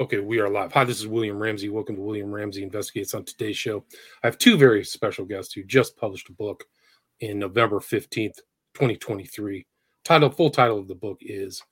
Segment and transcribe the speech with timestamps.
[0.00, 0.72] Okay, we are live.
[0.72, 1.68] Hi, this is William Ramsey.
[1.68, 3.84] Welcome to William Ramsey Investigates on today's show.
[4.24, 6.64] I have two very special guests who just published a book
[7.20, 8.38] in November 15th,
[8.72, 9.66] 2023.
[10.02, 11.62] Title, full title of the book is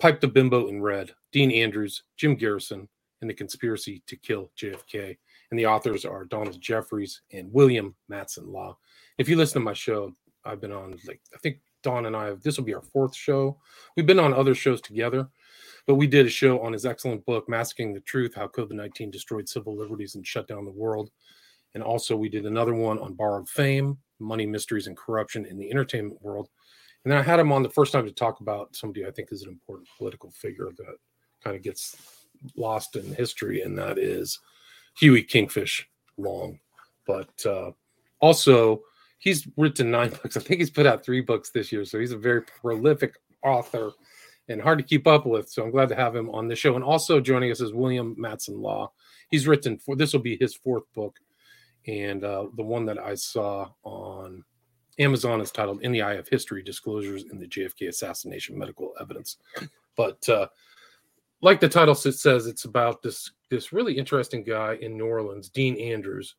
[0.00, 2.88] Pipe the Bimbo in Red, Dean Andrews, Jim Garrison,
[3.20, 5.16] and the Conspiracy to Kill JFK.
[5.52, 8.78] And the authors are Donald Jeffries and William Matson Law.
[9.16, 10.12] If you listen to my show,
[10.44, 13.14] I've been on like I think Don and I have this will be our fourth
[13.14, 13.60] show.
[13.96, 15.28] We've been on other shows together
[15.90, 19.10] but we did a show on his excellent book, Masking the Truth How COVID 19
[19.10, 21.10] Destroyed Civil Liberties and Shut Down the World.
[21.74, 25.68] And also, we did another one on borrowed fame, money, mysteries, and corruption in the
[25.68, 26.48] entertainment world.
[27.02, 29.32] And then I had him on the first time to talk about somebody I think
[29.32, 30.94] is an important political figure that
[31.42, 31.96] kind of gets
[32.56, 34.38] lost in history, and that is
[35.00, 36.60] Huey Kingfish Long.
[37.04, 37.72] But uh,
[38.20, 38.82] also,
[39.18, 40.36] he's written nine books.
[40.36, 41.84] I think he's put out three books this year.
[41.84, 43.90] So he's a very prolific author
[44.50, 45.48] and hard to keep up with.
[45.48, 46.74] So I'm glad to have him on the show.
[46.74, 48.92] And also joining us is William Matson Law.
[49.30, 51.18] He's written for this will be his fourth book,
[51.86, 54.44] and uh, the one that I saw on
[54.98, 59.36] Amazon is titled "In the Eye of History: Disclosures in the JFK Assassination Medical Evidence."
[59.96, 60.48] But uh,
[61.42, 65.80] like the title says, it's about this this really interesting guy in New Orleans, Dean
[65.80, 66.34] Andrews,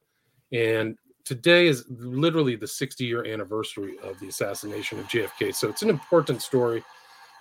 [0.52, 5.56] and today is literally the 60 year anniversary of the assassination of JFK.
[5.56, 6.84] So it's an important story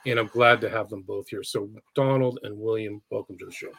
[0.06, 1.42] and I'm glad to have them both here.
[1.42, 3.70] So, Donald and William, welcome to the show.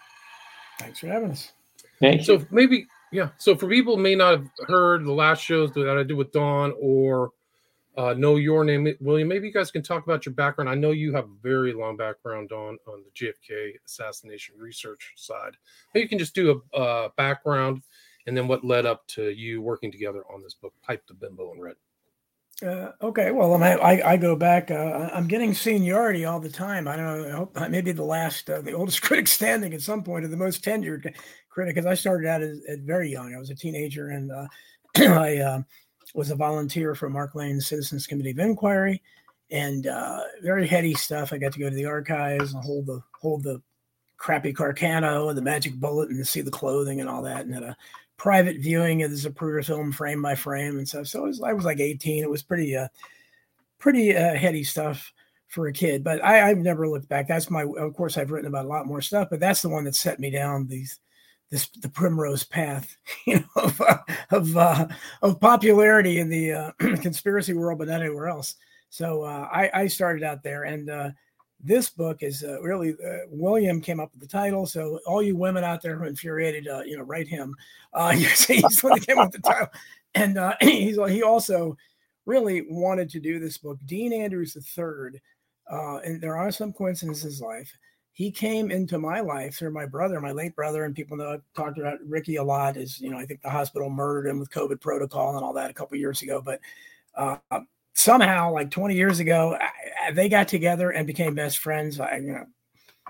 [0.79, 1.51] Thanks for having us.
[1.99, 2.47] Thank so, you.
[2.51, 3.29] maybe, yeah.
[3.37, 6.73] So, for people may not have heard the last shows that I did with Don
[6.79, 7.31] or
[7.97, 10.69] uh, know your name, William, maybe you guys can talk about your background.
[10.69, 15.57] I know you have a very long background, Don, on the JFK assassination research side.
[15.93, 17.81] Maybe you can just do a, a background
[18.27, 21.51] and then what led up to you working together on this book, Pipe the Bimbo
[21.51, 21.75] and Red.
[22.63, 24.69] Uh, okay, well, I, I go back.
[24.69, 26.87] Uh, I'm getting seniority all the time.
[26.87, 27.27] I don't know.
[27.27, 30.37] I hope maybe the last, uh, the oldest critic standing at some point, or the
[30.37, 31.11] most tenured
[31.49, 33.33] critic, because I started out as, as, very young.
[33.33, 34.47] I was a teenager, and uh,
[34.97, 35.61] I uh,
[36.13, 39.01] was a volunteer for Mark Lane's Citizens Committee of Inquiry,
[39.49, 41.33] and uh, very heady stuff.
[41.33, 43.61] I got to go to the archives and hold the hold the
[44.17, 47.63] crappy Carcano and the Magic Bullet and see the clothing and all that, and had
[47.63, 47.77] a
[48.21, 51.07] private viewing of the Zapruder film frame by frame and stuff.
[51.07, 52.23] So was, I was like 18.
[52.23, 52.87] It was pretty, uh,
[53.79, 55.11] pretty uh, heady stuff
[55.47, 56.03] for a kid.
[56.03, 57.27] But I, have never looked back.
[57.27, 59.85] That's my, of course, I've written about a lot more stuff, but that's the one
[59.85, 60.99] that set me down these,
[61.49, 62.95] this the primrose path,
[63.25, 63.97] you know, of uh,
[64.29, 64.87] of, uh,
[65.23, 68.53] of popularity in the uh, conspiracy world, but not anywhere else.
[68.91, 71.09] So uh, I, I started out there, and uh,
[71.63, 74.65] this book is uh, really uh, William came up with the title.
[74.65, 77.55] So all you women out there who are infuriated, uh, you know, write him.
[77.93, 79.67] Uh, he's the one that came up with the title,
[80.15, 81.77] and uh, he's he also
[82.25, 83.77] really wanted to do this book.
[83.85, 85.19] Dean Andrews III,
[85.71, 87.71] uh, and there are some coincidences in his life.
[88.13, 91.43] He came into my life through my brother, my late brother, and people know I've
[91.55, 92.77] talked about Ricky a lot.
[92.77, 95.69] Is you know I think the hospital murdered him with COVID protocol and all that
[95.69, 96.59] a couple years ago, but
[98.01, 99.57] somehow, like 20 years ago,
[100.13, 101.99] they got together and became best friends.
[101.99, 102.45] I, you know,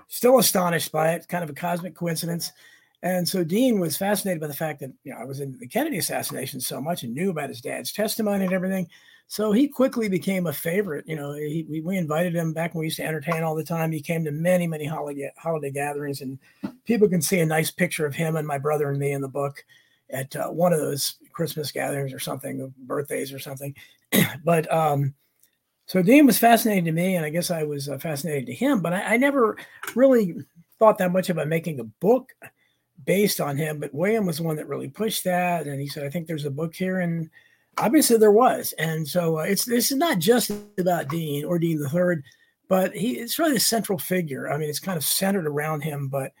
[0.08, 1.28] still astonished by it.
[1.28, 2.52] Kind of a cosmic coincidence.
[3.02, 5.66] And so Dean was fascinated by the fact that you know I was in the
[5.66, 8.88] Kennedy assassination so much and knew about his dad's testimony and everything.
[9.26, 11.06] So he quickly became a favorite.
[11.08, 13.64] You know, he, we, we invited him back when we used to entertain all the
[13.64, 13.90] time.
[13.90, 16.38] He came to many, many holiday holiday gatherings, and
[16.84, 19.28] people can see a nice picture of him and my brother and me in the
[19.28, 19.64] book
[20.10, 23.74] at uh, one of those Christmas gatherings or something, birthdays or something.
[24.44, 25.14] but um,
[25.86, 28.80] so Dean was fascinating to me, and I guess I was uh, fascinated to him.
[28.80, 29.56] But I, I, never
[29.94, 30.36] really
[30.78, 32.32] thought that much about making a book
[33.04, 33.78] based on him.
[33.78, 36.44] But William was the one that really pushed that, and he said, "I think there's
[36.44, 37.28] a book here," and
[37.78, 38.72] obviously there was.
[38.78, 42.24] And so uh, it's this is not just about Dean or Dean the Third,
[42.68, 44.50] but he it's really the central figure.
[44.50, 46.32] I mean, it's kind of centered around him, but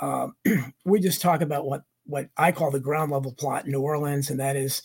[0.00, 0.36] um,
[0.84, 4.30] we just talk about what what I call the ground level plot in New Orleans,
[4.30, 4.82] and that is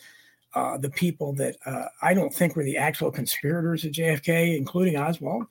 [0.53, 4.97] uh, the people that uh, I don't think were the actual conspirators of JFK, including
[4.97, 5.45] Oswald,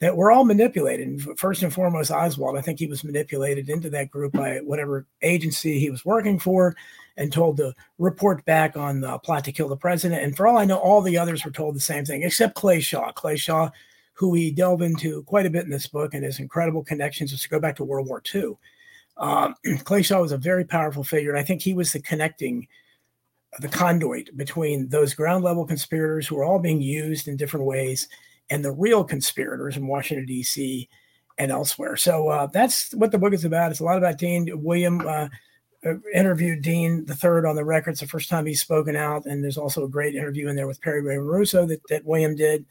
[0.00, 1.22] that were all manipulated.
[1.38, 5.78] First and foremost, Oswald, I think he was manipulated into that group by whatever agency
[5.78, 6.76] he was working for
[7.16, 10.22] and told to report back on the plot to kill the president.
[10.22, 12.80] And for all I know, all the others were told the same thing, except Clay
[12.80, 13.12] Shaw.
[13.12, 13.70] Clay Shaw,
[14.14, 17.44] who we delve into quite a bit in this book and his incredible connections, just
[17.44, 18.56] to go back to World War II.
[19.16, 21.30] Um, Clay Shaw was a very powerful figure.
[21.30, 22.68] And I think he was the connecting–
[23.58, 28.08] the conduit between those ground level conspirators who are all being used in different ways
[28.50, 30.88] and the real conspirators in Washington, D.C.
[31.38, 31.96] and elsewhere.
[31.96, 33.70] So uh, that's what the book is about.
[33.70, 34.48] It's a lot about Dean.
[34.62, 35.28] William uh,
[35.84, 37.90] uh interviewed Dean the third on the record.
[37.90, 39.26] It's the first time he's spoken out.
[39.26, 42.34] And there's also a great interview in there with Perry Ray Russo that, that William
[42.34, 42.64] did.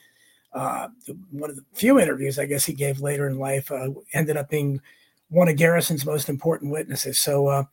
[0.54, 0.89] Uh,
[1.31, 4.50] one of the few interviews I guess he gave later in life uh, ended up
[4.50, 4.81] being
[5.30, 7.22] one of Garrison's most important witnesses.
[7.22, 7.63] So uh,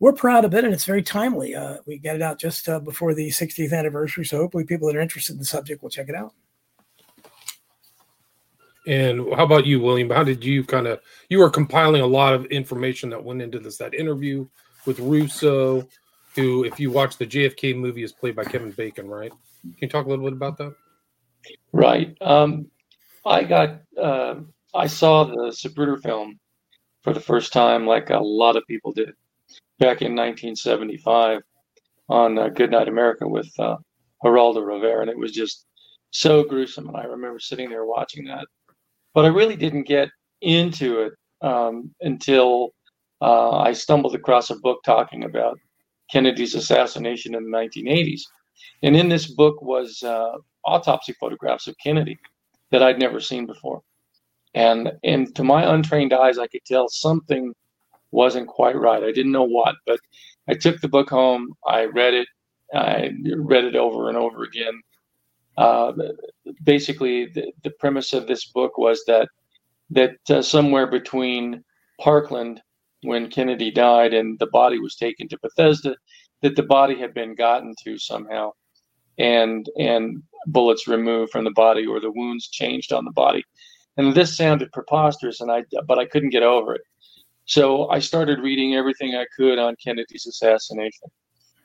[0.00, 1.54] we're proud of it, and it's very timely.
[1.54, 4.96] Uh, we got it out just uh, before the 60th anniversary, so hopefully people that
[4.96, 6.32] are interested in the subject will check it out.
[8.86, 10.08] And how about you, William?
[10.08, 13.58] How did you kind of you were compiling a lot of information that went into
[13.58, 14.46] this that interview
[14.86, 15.86] with Russo,
[16.34, 19.30] who, if you watch the JFK movie, is played by Kevin Bacon, right?
[19.62, 20.74] Can you talk a little bit about that?
[21.72, 22.16] Right.
[22.22, 22.70] Um,
[23.26, 24.36] I got uh,
[24.74, 26.38] I saw the Zapruder film
[27.02, 29.12] for the first time, like a lot of people did,
[29.78, 31.40] back in 1975
[32.08, 33.76] on uh, Good Night America with uh,
[34.24, 35.66] Geraldo Rivera, and it was just
[36.10, 36.88] so gruesome.
[36.88, 38.46] And I remember sitting there watching that,
[39.14, 40.08] but I really didn't get
[40.40, 42.70] into it um, until
[43.20, 45.58] uh, I stumbled across a book talking about
[46.10, 48.22] Kennedy's assassination in the 1980s.
[48.82, 50.32] And in this book was uh,
[50.64, 52.18] autopsy photographs of Kennedy
[52.70, 53.82] that I'd never seen before.
[54.54, 57.54] And and to my untrained eyes, I could tell something
[58.10, 59.02] wasn't quite right.
[59.02, 60.00] I didn't know what, but
[60.48, 61.52] I took the book home.
[61.66, 62.28] I read it.
[62.74, 64.80] I read it over and over again.
[65.56, 65.92] Uh,
[66.62, 69.28] basically, the, the premise of this book was that
[69.90, 71.64] that uh, somewhere between
[72.00, 72.60] Parkland,
[73.02, 75.96] when Kennedy died, and the body was taken to Bethesda,
[76.42, 78.52] that the body had been gotten to somehow,
[79.18, 83.42] and and bullets removed from the body or the wounds changed on the body.
[83.96, 86.82] And this sounded preposterous, and I but I couldn't get over it.
[87.48, 91.08] So I started reading everything I could on Kennedy's assassination.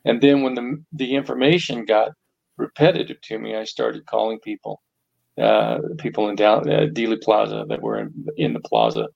[0.06, 2.12] And then when the the information got
[2.58, 4.82] repetitive to me, I started calling people,
[5.38, 9.10] uh, people in down uh, Dealey Plaza that were in, in the plaza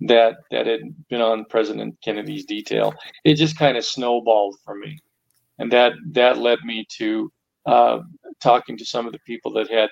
[0.00, 2.94] that that had been on President Kennedy's detail.
[3.24, 4.98] It just kind of snowballed for me,
[5.58, 7.32] and that that led me to
[7.64, 8.00] uh,
[8.42, 9.88] talking to some of the people that had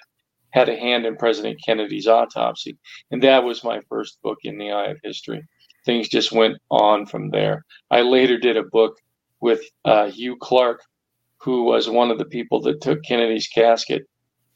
[0.51, 2.77] had a hand in President Kennedy's autopsy,
[3.11, 5.43] and that was my first book in the eye of history.
[5.89, 7.65] Things just went on from there.
[7.91, 8.99] I later did a book
[9.41, 10.83] with uh, Hugh Clark,
[11.39, 14.07] who was one of the people that took Kennedy's casket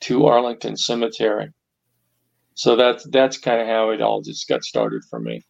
[0.01, 1.49] to Arlington Cemetery.
[2.53, 5.41] So that's that's kind of how it all just got started for me.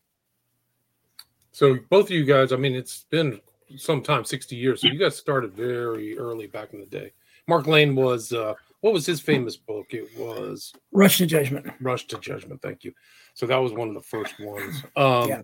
[1.50, 3.40] So both of you guys, I mean, it's been
[3.76, 4.82] some time, sixty years.
[4.82, 7.12] So you guys started very early back in the day.
[7.48, 9.86] Mark Lane was uh, what was his famous book?
[9.90, 11.66] It was Rush to Judgment.
[11.80, 12.62] Rush to Judgment.
[12.62, 12.92] Thank you.
[13.34, 14.84] So that was one of the first ones.
[14.96, 15.42] Um, yeah.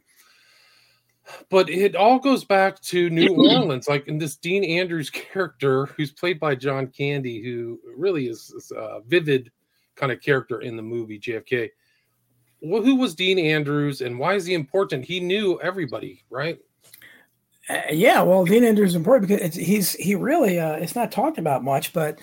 [1.50, 6.12] But it all goes back to New Orleans, like in this Dean Andrews character, who's
[6.12, 9.50] played by John Candy, who really is, is a vivid
[9.96, 11.70] kind of character in the movie JFK.
[12.60, 15.04] Well, who was Dean Andrews, and why is he important?
[15.04, 16.58] He knew everybody, right?
[17.68, 21.38] Uh, yeah, well, Dean Andrews is important because he's he really uh, it's not talked
[21.38, 22.18] about much, but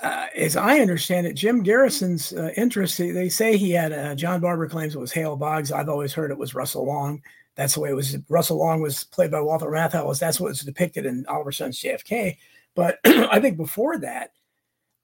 [0.00, 2.98] uh, as I understand it, Jim Garrison's uh, interest.
[2.98, 5.70] They say he had uh, John Barbour claims it was Hale Boggs.
[5.70, 7.22] I've always heard it was Russell Long.
[7.58, 8.16] That's the way it was.
[8.28, 10.16] Russell Long was played by Walter Matthau.
[10.16, 12.36] That's what was depicted in Oliver Stone's JFK.
[12.76, 14.30] But I think before that,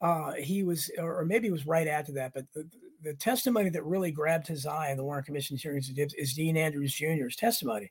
[0.00, 2.32] uh, he was, or maybe it was right after that.
[2.32, 2.68] But the,
[3.02, 6.94] the testimony that really grabbed his eye in the Warren Commission hearings is Dean Andrews
[6.94, 7.90] Jr.'s testimony.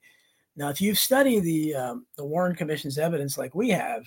[0.56, 4.06] Now, if you've studied the um, the Warren Commission's evidence like we have,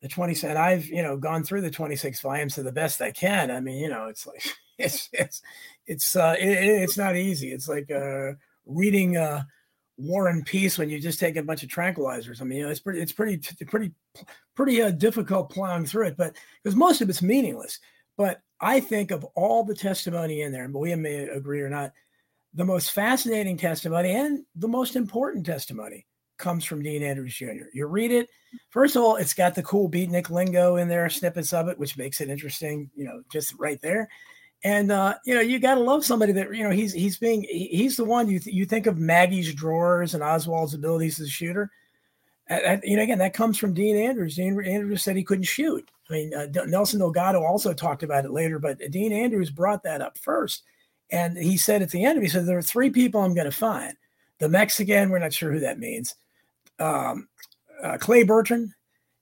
[0.00, 3.10] the 20 and I've you know gone through the 26 volumes to the best I
[3.10, 3.50] can.
[3.50, 4.42] I mean, you know, it's like
[4.78, 5.42] it's it's
[5.86, 7.52] it's uh, it, it's not easy.
[7.52, 8.32] It's like uh,
[8.64, 9.42] reading uh,
[10.00, 12.40] War and Peace when you just take a bunch of tranquilizers.
[12.40, 13.92] I mean, you know, it's pretty it's pretty pretty
[14.54, 17.78] pretty uh, difficult plowing through it, but because most of it's meaningless.
[18.16, 21.92] But I think of all the testimony in there, and William may agree or not,
[22.54, 27.68] the most fascinating testimony and the most important testimony comes from Dean Andrews Jr.
[27.72, 28.28] You read it.
[28.70, 31.96] First of all, it's got the cool beatnik lingo in there, snippets of it, which
[31.96, 34.08] makes it interesting, you know, just right there.
[34.62, 37.46] And uh, you know, you got to love somebody that you know he's he's being
[37.48, 41.30] he's the one you th- you think of Maggie's drawers and Oswald's abilities as a
[41.30, 41.70] shooter.
[42.82, 44.36] you know, again, that comes from Dean Andrews.
[44.36, 45.90] Dean Andrews said he couldn't shoot.
[46.10, 50.02] I mean, uh, Nelson Delgado also talked about it later, but Dean Andrews brought that
[50.02, 50.64] up first.
[51.10, 53.56] And he said at the end he said, There are three people I'm going to
[53.56, 53.96] find
[54.40, 56.16] the Mexican, we're not sure who that means,
[56.78, 57.28] um,
[57.82, 58.72] uh, Clay Bertrand,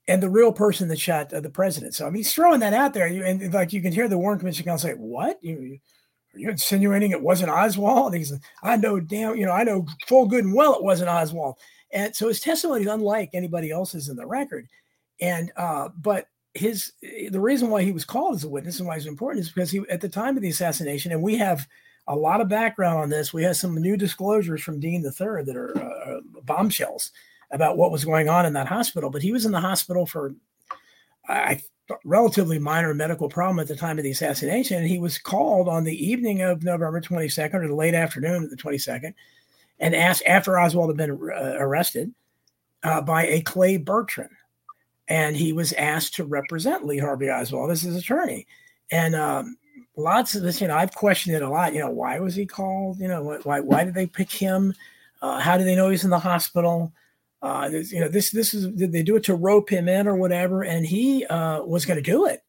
[0.09, 1.93] and the real person that shot uh, the president.
[1.93, 3.07] So I mean, he's throwing that out there.
[3.07, 5.37] You, and like you can hear the Warren Commission counsel say, What?
[5.41, 5.79] You,
[6.33, 8.13] are you insinuating it wasn't Oswald?
[8.13, 11.11] And he's I know damn, you know, I know full good and well it wasn't
[11.11, 11.57] Oswald.
[11.93, 14.67] And so his testimony is unlike anybody else's in the record.
[15.21, 16.25] And uh, but
[16.55, 19.51] his the reason why he was called as a witness and why he's important is
[19.51, 21.67] because he at the time of the assassination, and we have
[22.07, 23.31] a lot of background on this.
[23.31, 27.11] We have some new disclosures from Dean III that are uh, uh, bombshells
[27.51, 29.09] about what was going on in that hospital.
[29.09, 30.33] But he was in the hospital for
[31.27, 31.59] a
[32.03, 34.77] relatively minor medical problem at the time of the assassination.
[34.77, 38.49] And he was called on the evening of November 22nd or the late afternoon of
[38.49, 39.13] the 22nd.
[39.79, 42.13] and asked after Oswald had been uh, arrested
[42.83, 44.29] uh, by a Clay Bertrand,
[45.07, 48.45] and he was asked to represent Lee Harvey Oswald as his attorney.
[48.91, 49.57] And um,
[49.95, 51.73] lots of this, you know, I've questioned it a lot.
[51.73, 52.99] You know, why was he called?
[52.99, 54.73] You know, why why did they pick him?
[55.21, 56.93] Uh, how do they know he's in the hospital?
[57.41, 60.15] Uh, you know, this this is did they do it to rope him in or
[60.15, 60.63] whatever?
[60.63, 62.43] And he uh, was going to do it.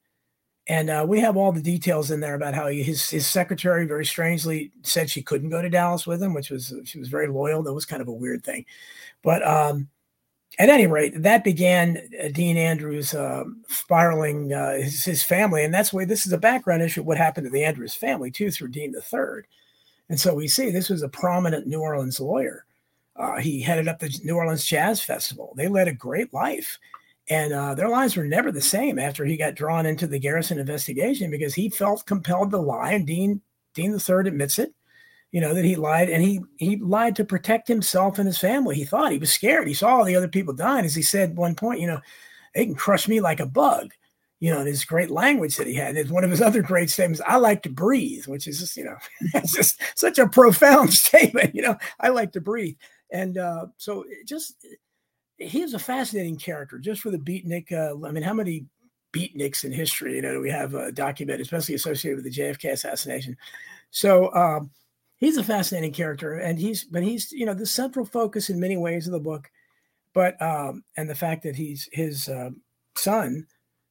[0.69, 3.87] And uh, we have all the details in there about how he, his his secretary
[3.87, 7.29] very strangely said she couldn't go to Dallas with him, which was she was very
[7.29, 7.63] loyal.
[7.63, 8.67] That was kind of a weird thing,
[9.23, 9.89] but um,
[10.59, 15.73] at any rate, that began uh, Dean Andrews uh, spiraling uh, his, his, family, and
[15.73, 17.03] that's why this is a background issue.
[17.03, 19.47] What happened to the Andrews family too through Dean the Third,
[20.09, 22.65] and so we see this was a prominent New Orleans lawyer.
[23.21, 25.53] Uh, he headed up the New Orleans Jazz Festival.
[25.57, 26.79] They led a great life
[27.31, 30.59] and uh, their lives were never the same after he got drawn into the Garrison
[30.59, 32.93] investigation because he felt compelled to lie.
[32.93, 33.41] And Dean
[33.73, 34.75] Dean the Third admits it,
[35.31, 38.75] you know, that he lied and he he lied to protect himself and his family.
[38.75, 39.69] He thought he was scared.
[39.69, 40.85] He saw all the other people dying.
[40.85, 42.01] As he said one point, you know,
[42.55, 43.93] they can crush me like a bug.
[44.41, 45.97] You know, his great language that he had.
[45.97, 48.85] And one of his other great statements, I like to breathe, which is just, you
[48.85, 48.97] know,
[49.35, 51.55] it's just such a profound statement.
[51.55, 52.75] You know, I like to breathe.
[53.13, 54.67] And uh, so just
[55.37, 57.73] he is a fascinating character just for the beatnik.
[57.73, 58.67] Uh, I mean, how many
[59.13, 62.73] beatniks in history, you know, do we have uh, documented, especially associated with the JFK
[62.73, 63.37] assassination?
[63.91, 64.71] So um,
[65.19, 68.77] he's a fascinating character, and he's but he's you know the central focus in many
[68.77, 69.51] ways of the book,
[70.15, 72.51] but um, and the fact that he's his uh,
[72.97, 73.47] son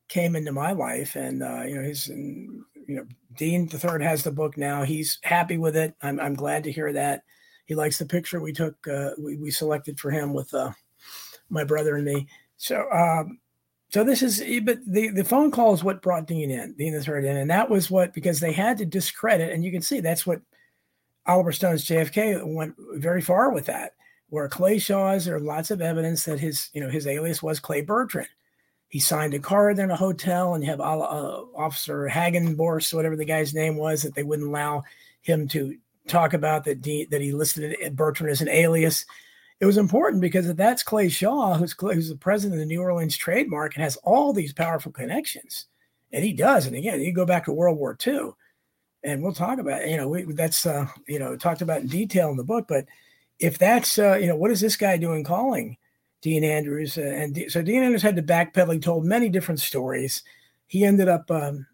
[0.08, 3.06] came into my life, and uh, you know his you know
[3.38, 4.84] Dean the third has the book now.
[4.84, 5.96] He's happy with it.
[6.02, 7.24] I'm I'm glad to hear that.
[7.70, 8.76] He likes the picture we took.
[8.88, 10.72] Uh, we, we selected for him with uh,
[11.52, 12.28] my brother and me.
[12.58, 13.38] So, um,
[13.90, 17.04] so this is, but the, the phone call is what brought Dean in, Dean the
[17.04, 20.00] third in, and that was what because they had to discredit, and you can see
[20.00, 20.42] that's what
[21.28, 23.94] Oliver Stone's JFK went very far with that.
[24.30, 27.60] Where Clay Shaw's, there are lots of evidence that his, you know, his alias was
[27.60, 28.30] Clay Bertrand.
[28.88, 30.84] He signed a card in a hotel, and you have uh,
[31.56, 34.86] Officer Hagenborst, whatever the guy's name was, that they wouldn't allow
[35.22, 35.78] him to
[36.10, 36.82] talk about that.
[36.82, 39.06] Dean, that he listed Bertrand as an alias
[39.60, 43.18] it was important because that's Clay Shaw, who's, who's the president of the New Orleans
[43.18, 45.66] Trade Mart and has all these powerful connections.
[46.14, 46.66] And he does.
[46.66, 48.32] And again, you go back to World War II,
[49.04, 52.30] and we'll talk about, you know, we, that's, uh, you know, talked about in detail
[52.30, 52.66] in the book.
[52.68, 52.86] But
[53.38, 55.78] if that's, uh, you know, what is this guy doing calling
[56.22, 56.98] Dean Andrews?
[56.98, 58.74] Uh, and D- so Dean Andrews had to backpedal.
[58.74, 60.24] He told many different stories.
[60.68, 61.68] He ended up, um,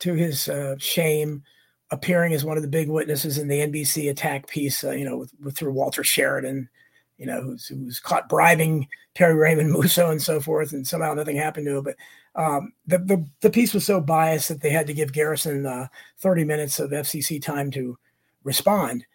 [0.00, 1.44] to his uh, shame,
[1.92, 5.18] appearing as one of the big witnesses in the NBC attack piece, uh, you know,
[5.18, 6.68] with, with, through Walter Sheridan
[7.22, 11.36] you know, who's, who's caught bribing Perry Raymond Russo and so forth, and somehow nothing
[11.36, 11.84] happened to him.
[11.84, 11.96] But
[12.34, 15.86] um, the, the, the piece was so biased that they had to give Garrison uh,
[16.18, 17.96] 30 minutes of FCC time to
[18.42, 19.06] respond.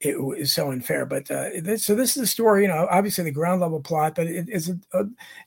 [0.00, 1.06] It was so unfair.
[1.06, 4.14] But uh, this, so this is a story, you know, obviously the ground level plot,
[4.14, 4.72] but it is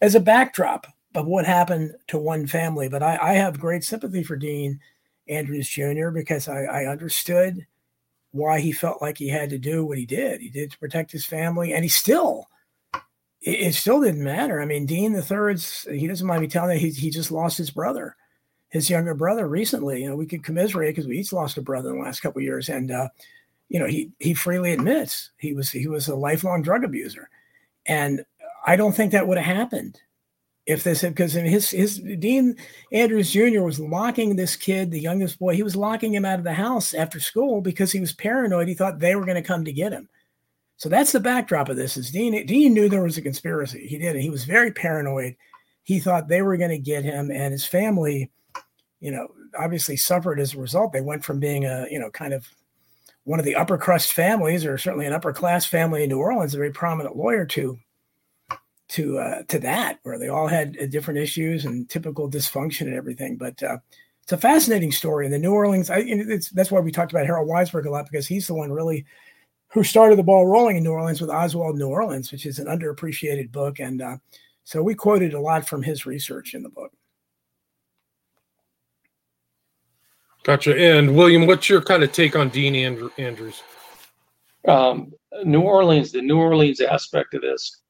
[0.02, 2.90] as a backdrop of what happened to one family.
[2.90, 4.80] But I, I have great sympathy for Dean
[5.30, 6.10] Andrews Jr.
[6.10, 7.66] because I, I understood–
[8.32, 10.42] why he felt like he had to do what he did.
[10.42, 12.48] He did to protect his family, and he still.
[13.42, 14.62] It, it still didn't matter.
[14.62, 15.88] I mean, Dean the Third's.
[15.90, 18.16] He doesn't mind me telling you he he just lost his brother,
[18.70, 20.04] his younger brother recently.
[20.04, 22.42] You know, we could commiserate because we each lost a brother in the last couple
[22.42, 23.10] years, and uh,
[23.68, 27.30] you know, he he freely admits he was he was a lifelong drug abuser,
[27.86, 28.24] and
[28.66, 30.00] I don't think that would have happened
[30.70, 32.56] if this because his his Dean
[32.92, 33.62] Andrews Jr.
[33.62, 36.94] was locking this kid, the youngest boy, he was locking him out of the house
[36.94, 38.68] after school because he was paranoid.
[38.68, 40.08] He thought they were going to come to get him.
[40.78, 41.98] So that's the backdrop of this.
[41.98, 43.88] Is Dean Dean knew there was a conspiracy.
[43.88, 44.22] He did it.
[44.22, 45.36] He was very paranoid.
[45.82, 48.30] He thought they were going to get him, and his family,
[49.00, 50.94] you know, obviously suffered as a result.
[50.94, 52.48] They went from being a you know kind of
[53.24, 56.54] one of the upper crust families, or certainly an upper class family in New Orleans,
[56.54, 57.80] a very prominent lawyer, to
[58.90, 62.96] to uh, to that, where they all had uh, different issues and typical dysfunction and
[62.96, 63.38] everything.
[63.38, 63.78] But uh,
[64.24, 65.26] it's a fascinating story.
[65.26, 66.04] And the New Orleans, I,
[66.54, 69.06] that's why we talked about Harold Weisberg a lot because he's the one really
[69.70, 72.66] who started the ball rolling in New Orleans with Oswald New Orleans, which is an
[72.66, 73.80] underappreciated book.
[73.80, 74.18] And uh,
[74.64, 76.92] so we quoted a lot from his research in the book.
[80.44, 80.76] Gotcha.
[80.76, 82.76] And William, what's your kind of take on Dean
[83.20, 83.62] Andrews?
[84.68, 87.82] Um, New Orleans, the New Orleans aspect of this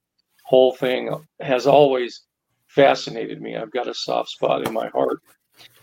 [0.49, 2.23] whole thing has always
[2.69, 3.55] fascinated me.
[3.55, 5.19] I've got a soft spot in my heart.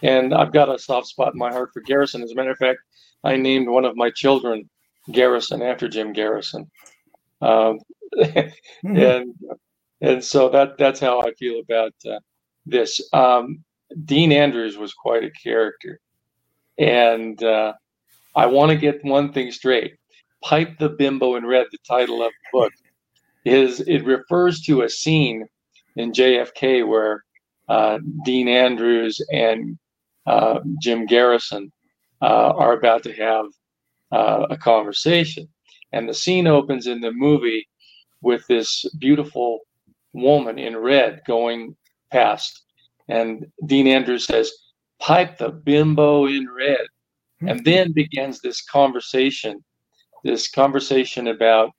[0.02, 2.23] And I've got a soft spot in my heart for Garrison.
[2.23, 2.80] As a matter of fact,
[3.23, 4.68] I named one of my children
[5.12, 6.68] Garrison after Jim Garrison.
[7.40, 7.78] Um,
[8.16, 8.96] mm-hmm.
[8.96, 9.35] and
[10.00, 12.18] and so that that's how I feel about uh,
[12.64, 13.00] this.
[13.12, 13.62] Um,
[14.04, 16.00] Dean Andrews was quite a character,
[16.78, 17.73] and uh,
[18.35, 19.94] I want to get one thing straight.
[20.42, 22.73] Pipe the Bimbo in Red, the title of the book,
[23.46, 25.46] is it refers to a scene
[25.94, 27.24] in JFK where
[27.68, 29.78] uh, Dean Andrews and
[30.26, 31.72] uh, Jim Garrison
[32.22, 33.46] uh, are about to have
[34.12, 35.48] uh, a conversation.
[35.92, 37.68] And the scene opens in the movie
[38.20, 39.60] with this beautiful
[40.12, 41.76] woman in red going
[42.10, 42.64] past.
[43.08, 44.50] And Dean Andrews says,
[44.98, 46.86] Pipe the bimbo in red.
[47.46, 49.62] And then begins this conversation,
[50.24, 51.70] this conversation about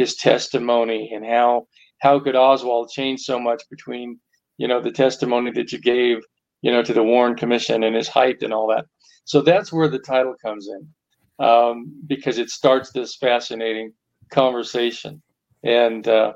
[0.00, 1.66] his testimony and how
[1.98, 4.18] how could Oswald change so much between,
[4.56, 6.16] you know, the testimony that you gave,
[6.62, 8.86] you know, to the Warren Commission and his height and all that.
[9.26, 13.92] So that's where the title comes in um, because it starts this fascinating
[14.30, 15.20] conversation.
[15.64, 16.32] And uh,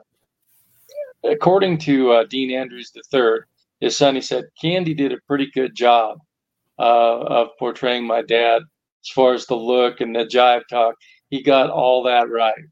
[1.25, 3.39] according to uh, Dean Andrews III,
[3.81, 6.19] his son, he said, Candy did a pretty good job
[6.79, 8.61] uh, of portraying my dad
[9.03, 10.97] as far as the look and the jive talk.
[11.31, 12.65] He got all that right.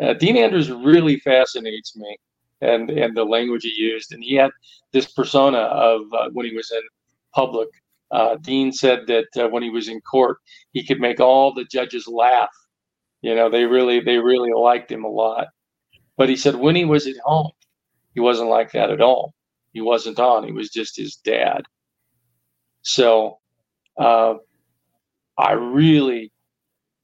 [0.00, 2.16] Uh, Dean Andrews really fascinates me
[2.60, 4.12] and, and the language he used.
[4.12, 4.50] And he had
[4.92, 6.82] this persona of uh, when he was in
[7.34, 7.68] public
[8.10, 10.38] uh, Dean said that uh, when he was in court,
[10.72, 12.50] he could make all the judges laugh.
[13.22, 15.48] You know, they really they really liked him a lot.
[16.16, 17.50] But he said when he was at home,
[18.14, 19.34] he wasn't like that at all.
[19.72, 20.44] He wasn't on.
[20.44, 21.62] He was just his dad.
[22.82, 23.38] So,
[23.98, 24.34] uh,
[25.38, 26.32] I really,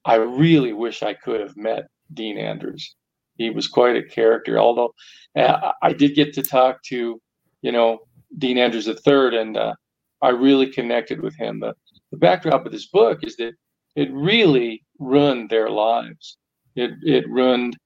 [0.04, 2.94] I really wish I could have met Dean Andrews.
[3.36, 4.58] He was quite a character.
[4.58, 4.94] Although
[5.36, 7.20] uh, I did get to talk to,
[7.62, 8.00] you know,
[8.38, 9.74] Dean Andrews III, and uh,
[10.22, 11.60] I really connected with him.
[11.60, 11.74] The,
[12.10, 13.52] the backdrop of this book is that
[13.94, 16.38] it really ruined their lives.
[16.74, 17.76] It it ruined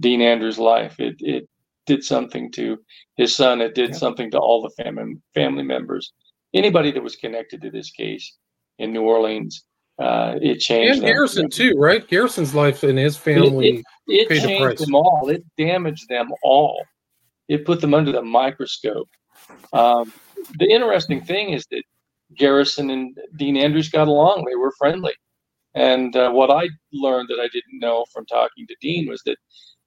[0.00, 0.98] Dean Andrews' life.
[0.98, 1.48] It it
[1.86, 2.78] did something to
[3.16, 3.60] his son.
[3.60, 3.96] It did yeah.
[3.96, 6.12] something to all the family family members.
[6.52, 8.36] Anybody that was connected to this case
[8.78, 9.64] in New Orleans,
[10.00, 10.98] uh, it changed.
[10.98, 12.06] And Garrison too, right?
[12.08, 13.68] Garrison's life and his family.
[13.68, 15.28] It, it, it changed the them all.
[15.28, 16.82] It damaged them all.
[17.48, 19.08] It put them under the microscope.
[19.72, 20.12] Um,
[20.58, 21.82] the interesting thing is that
[22.36, 24.44] Garrison and Dean Andrews got along.
[24.44, 25.12] They were friendly.
[25.74, 29.36] And uh, what I learned that I didn't know from talking to Dean was that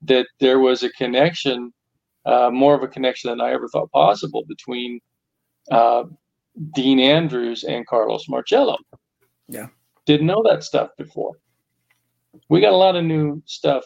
[0.04, 1.74] that there was a connection,
[2.26, 5.00] uh, more of a connection than I ever thought possible between
[5.72, 6.04] uh,
[6.76, 8.78] Dean Andrews and Carlos Marcello.
[9.48, 9.68] Yeah,
[10.06, 11.34] didn't know that stuff before.
[12.50, 13.84] We got a lot of new stuff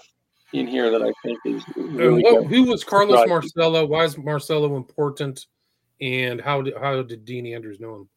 [0.53, 3.27] in here that I think is really what, who was Carlos right.
[3.27, 3.85] Marcello?
[3.85, 5.45] Why is Marcello important?
[5.99, 8.09] And how did how did Dean Andrews know him?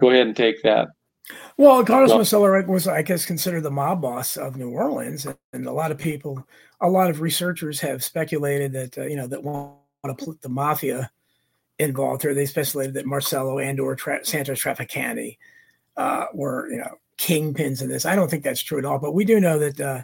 [0.00, 0.88] Go ahead and take that.
[1.56, 5.66] Well, Carlos well, Marcello was, I guess, considered the mob boss of New Orleans, and
[5.66, 6.44] a lot of people,
[6.80, 10.48] a lot of researchers have speculated that uh, you know that want to put the
[10.48, 11.10] mafia
[11.78, 12.34] involved here.
[12.34, 15.38] They speculated that Marcello and or Tra- Santos Trafficante
[15.96, 18.06] uh, were you know kingpins in this.
[18.06, 20.02] I don't think that's true at all, but we do know that uh,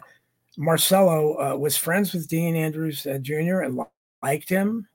[0.57, 3.61] Marcello uh, was friends with Dean Andrews uh, Jr.
[3.61, 3.79] and
[4.21, 4.87] liked him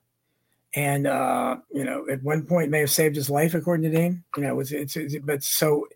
[0.75, 4.23] and uh, you know, at one point may have saved his life, according to Dean.
[4.35, 5.87] You know, it's, it's, it's but so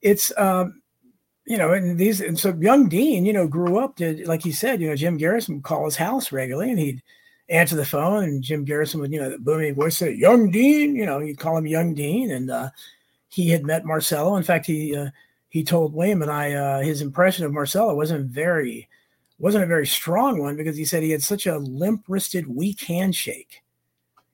[0.00, 0.80] it's um,
[1.44, 4.52] you know, and these and so young Dean, you know, grew up to like he
[4.52, 7.02] said, you know, Jim Garrison would call his house regularly, and he'd
[7.48, 10.94] answer the phone, and Jim Garrison would, you know, the booming voice say, "Young Dean,"
[10.94, 12.70] you know, he'd call him Young Dean, and uh,
[13.28, 14.36] he had met Marcello.
[14.36, 15.10] In fact, he uh,
[15.48, 18.88] he told William and I uh, his impression of Marcello wasn't very
[19.38, 22.82] wasn't a very strong one because he said he had such a limp wristed, weak
[22.82, 23.62] handshake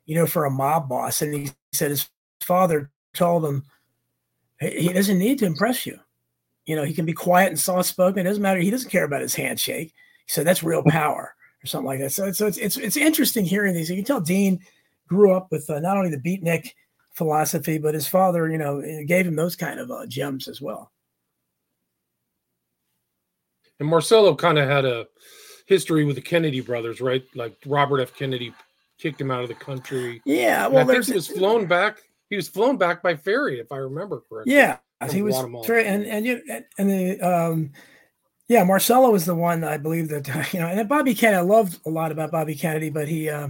[0.07, 1.23] you know, for a mob boss.
[1.23, 2.09] And he said his
[2.41, 3.65] father told him
[4.61, 5.99] he doesn't need to impress you.
[6.67, 8.21] You know, he can be quiet and soft spoken.
[8.21, 8.61] It doesn't matter.
[8.61, 9.93] He doesn't care about his handshake.
[10.27, 12.13] He said that's real power or something like that.
[12.13, 13.91] So, so it's, it's, it's interesting hearing these.
[13.91, 14.61] You can tell Dean
[15.07, 16.71] grew up with uh, not only the beatnik
[17.15, 20.93] philosophy, but his father, you know, gave him those kind of uh, gems as well.
[23.81, 25.07] And Marcello kind of had a
[25.67, 27.25] history with the Kennedy brothers, right?
[27.35, 28.15] Like Robert F.
[28.15, 28.53] Kennedy
[28.99, 30.23] kicked him out of the country.
[30.25, 31.99] Yeah, well, he was flown back.
[32.31, 34.55] He was flown back by Ferrie, if I remember correctly.
[34.55, 34.79] Yeah,
[35.11, 35.37] he was.
[35.69, 36.43] And and you
[36.79, 37.73] and the um,
[38.49, 41.39] yeah, Marcello was the one I believe that you know, and Bobby Kennedy.
[41.39, 43.49] I loved a lot about Bobby Kennedy, but he uh,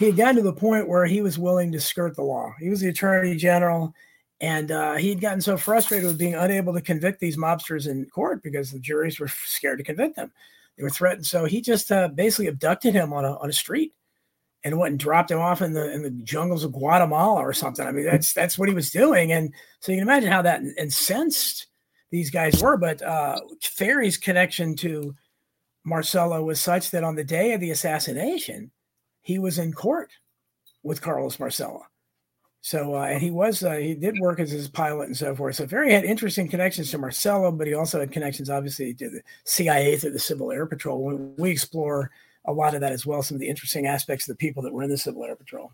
[0.00, 2.54] he had gotten to the point where he was willing to skirt the law.
[2.58, 3.94] He was the attorney general.
[4.40, 8.42] And uh, he'd gotten so frustrated with being unable to convict these mobsters in court
[8.42, 10.32] because the juries were scared to convict them.
[10.78, 11.26] They were threatened.
[11.26, 13.92] So he just uh, basically abducted him on a, on a street
[14.64, 17.86] and went and dropped him off in the in the jungles of Guatemala or something.
[17.86, 20.62] I mean, that's that's what he was doing, and so you can imagine how that
[20.78, 21.66] incensed
[22.10, 22.78] these guys were.
[22.78, 25.14] But uh, Ferrie's connection to
[25.84, 28.70] Marcello was such that on the day of the assassination,
[29.22, 30.10] he was in court
[30.82, 31.82] with Carlos Marcello,
[32.60, 35.56] So uh, and he was uh, he did work as his pilot and so forth.
[35.56, 39.22] So Ferrie had interesting connections to Marcello, but he also had connections obviously to the
[39.44, 41.02] CIA through the Civil Air Patrol.
[41.02, 42.10] We, we explore
[42.46, 43.22] a lot of that as well.
[43.22, 45.72] Some of the interesting aspects of the people that were in the Civil Air Patrol.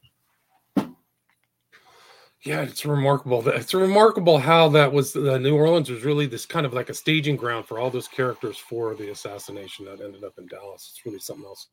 [2.43, 3.47] Yeah, it's remarkable.
[3.49, 5.17] It's remarkable how that was.
[5.17, 8.07] Uh, New Orleans was really this kind of like a staging ground for all those
[8.07, 10.93] characters for the assassination that ended up in Dallas.
[10.93, 11.69] It's really something else.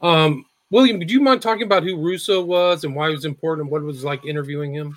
[0.00, 3.66] Um, William, do you mind talking about who Russo was and why he was important?
[3.66, 4.96] And what it was like interviewing him?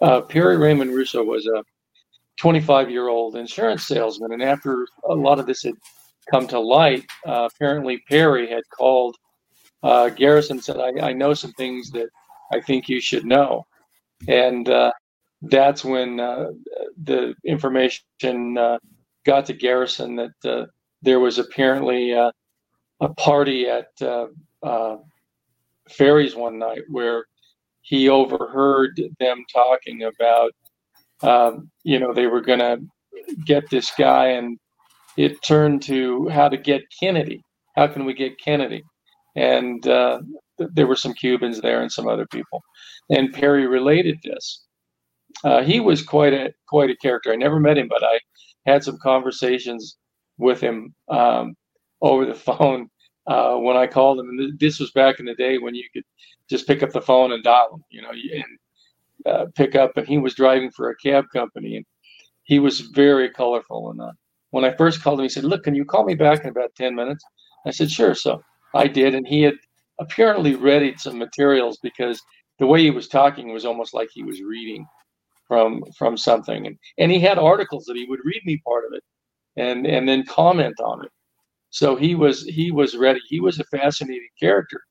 [0.00, 1.64] Uh, Perry Raymond Russo was a
[2.38, 4.32] 25 year old insurance salesman.
[4.32, 5.74] And after a lot of this had
[6.30, 9.16] come to light, uh, apparently Perry had called
[9.82, 12.08] uh, Garrison and said, I, I, know some things that
[12.52, 13.66] I think you should know.
[14.28, 14.92] And uh,
[15.42, 16.50] that's when uh,
[17.02, 18.78] the information uh,
[19.24, 20.68] got to Garrison that
[21.02, 22.12] there was apparently
[23.02, 24.28] a party at uh,
[25.90, 27.26] Ferrie's one night where
[27.82, 30.52] he overheard them talking about,
[31.22, 32.78] um, you know, they were going to
[33.44, 34.58] get this guy, and
[35.16, 37.42] it turned to how to get Kennedy.
[37.76, 38.82] How can we get Kennedy?
[39.36, 40.20] And uh,
[40.58, 42.62] th- there were some Cubans there and some other people.
[43.10, 44.64] And Perry related this.
[45.44, 47.32] Uh, he was quite a quite a character.
[47.32, 48.20] I never met him, but I
[48.66, 49.96] had some conversations
[50.38, 51.54] with him um,
[52.02, 52.88] over the phone
[53.26, 54.28] uh, when I called him.
[54.28, 56.04] And this was back in the day when you could
[56.48, 58.58] just pick up the phone and dial him, you know, and
[59.26, 59.96] uh, pick up.
[59.96, 61.86] And he was driving for a cab company, and
[62.44, 63.90] he was very colorful.
[63.90, 64.12] And uh,
[64.50, 66.74] when I first called him, he said, "Look, can you call me back in about
[66.74, 67.24] ten minutes?"
[67.66, 68.42] I said, "Sure." So
[68.74, 69.54] I did, and he had
[69.98, 72.20] apparently readied some materials because
[72.58, 74.86] the way he was talking was almost like he was reading
[75.46, 78.92] from from something, and and he had articles that he would read me part of
[78.94, 79.02] it,
[79.56, 81.12] and and then comment on it.
[81.72, 83.20] So he was he was ready.
[83.28, 84.82] He was a fascinating character.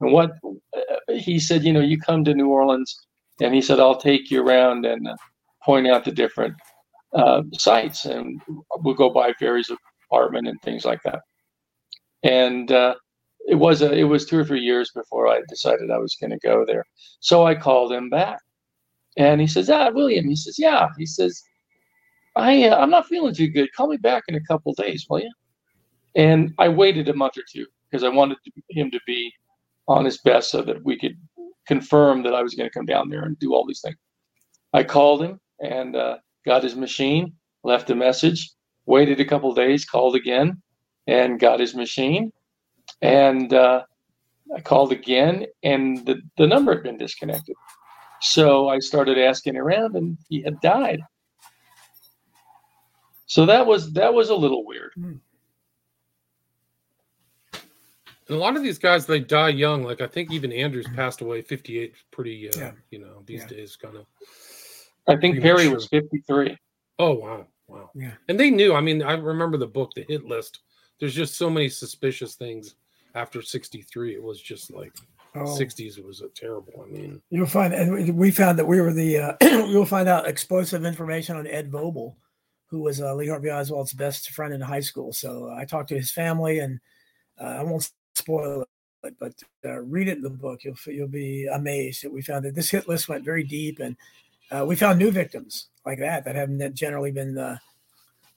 [0.00, 0.32] And what
[0.76, 2.96] uh, he said, you know, you come to New Orleans,
[3.42, 5.16] and he said, I'll take you around and uh,
[5.64, 6.54] point out the different
[7.14, 8.40] uh, sites, and
[8.80, 9.70] we'll go by Ferrie's
[10.10, 11.20] apartment and things like that.
[12.24, 12.94] And uh,
[13.48, 16.32] it was a it was two or three years before I decided I was going
[16.32, 16.84] to go there.
[17.20, 18.40] So I called him back,
[19.16, 20.28] and he says, Ah, William.
[20.28, 20.88] He says, Yeah.
[20.98, 21.42] He says,
[22.36, 23.70] I uh, I'm not feeling too good.
[23.76, 25.32] Call me back in a couple days, will you?
[26.18, 29.32] And I waited a month or two because I wanted him to be
[29.86, 31.16] on his best so that we could
[31.66, 33.96] confirm that I was going to come down there and do all these things.
[34.72, 38.50] I called him and uh, got his machine, left a message,
[38.84, 40.60] waited a couple days, called again,
[41.06, 42.32] and got his machine.
[43.00, 43.84] And uh,
[44.54, 47.54] I called again, and the, the number had been disconnected.
[48.20, 51.00] So I started asking around, and he had died.
[53.26, 54.92] So that was that was a little weird.
[54.98, 55.20] Mm.
[58.28, 59.82] And a lot of these guys, they die young.
[59.82, 62.72] Like I think even Andrews passed away 58, pretty, uh, yeah.
[62.90, 63.56] you know, these yeah.
[63.56, 64.06] days kind of.
[65.06, 65.74] I think Perry sure.
[65.74, 66.56] was 53.
[66.98, 67.46] Oh, wow.
[67.68, 67.90] Wow.
[67.94, 68.12] Yeah.
[68.28, 68.74] And they knew.
[68.74, 70.60] I mean, I remember the book, The Hit List.
[71.00, 72.74] There's just so many suspicious things
[73.14, 74.14] after 63.
[74.14, 74.92] It was just like
[75.34, 75.40] oh.
[75.40, 75.98] 60s.
[75.98, 76.84] It was a terrible.
[76.84, 80.28] I mean, you'll find, and we found that we were the, uh, you'll find out
[80.28, 82.14] explosive information on Ed Voebel,
[82.66, 85.12] who was uh, Lee Harvey Oswald's best friend in high school.
[85.12, 86.80] So uh, I talked to his family and
[87.40, 88.64] uh, I won't spoil
[89.04, 89.32] it, but
[89.64, 90.64] uh, read it in the book.
[90.64, 93.96] You'll you'll be amazed that we found that this hit list went very deep, and
[94.50, 97.58] uh, we found new victims like that that haven't generally been uh,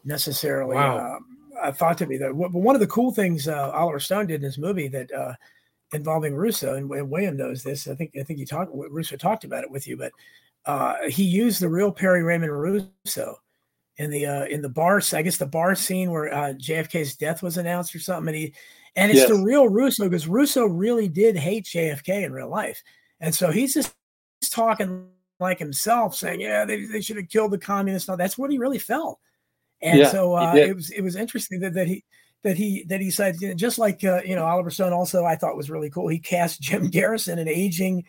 [0.03, 1.19] necessarily wow.
[1.61, 2.33] Uh, thought to be there.
[2.33, 5.33] But one of the cool things uh, Oliver Stone did in his movie that uh,
[5.93, 7.87] involving Russo and, and, William knows this.
[7.87, 10.11] I think I think he talked Russo talked about it with you, but
[11.09, 13.37] he used the real Perry Raymond Russo
[13.97, 15.01] in the uh, in the bar.
[15.13, 18.53] I guess the bar scene where uh, JFK's death was announced or something, and he
[18.95, 19.29] and it's yes.
[19.29, 22.83] the real Russo because Russo really did hate JFK in real life.
[23.19, 23.93] And so he's just
[24.51, 25.07] talking
[25.39, 28.09] like himself, saying, Yeah, they, they should have killed the communists.
[28.09, 29.19] No, that's what he really felt.
[29.81, 32.03] And yeah, so uh, it was it was interesting that, that he
[32.43, 35.25] that he that he said you know, just like uh, you know Oliver Stone also
[35.25, 36.07] I thought was really cool.
[36.07, 38.03] He cast Jim Garrison, an aging,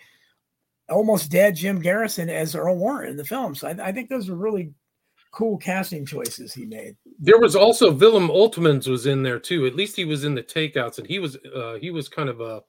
[0.91, 3.55] almost dead Jim Garrison, as Earl Warren in the film.
[3.55, 4.75] So I, I think those are really
[5.33, 6.97] cool casting choices he made.
[7.19, 9.67] There was also Willem Oltmans was in there too.
[9.67, 12.41] At least he was in the takeouts, and he was uh, he was kind of
[12.41, 12.63] a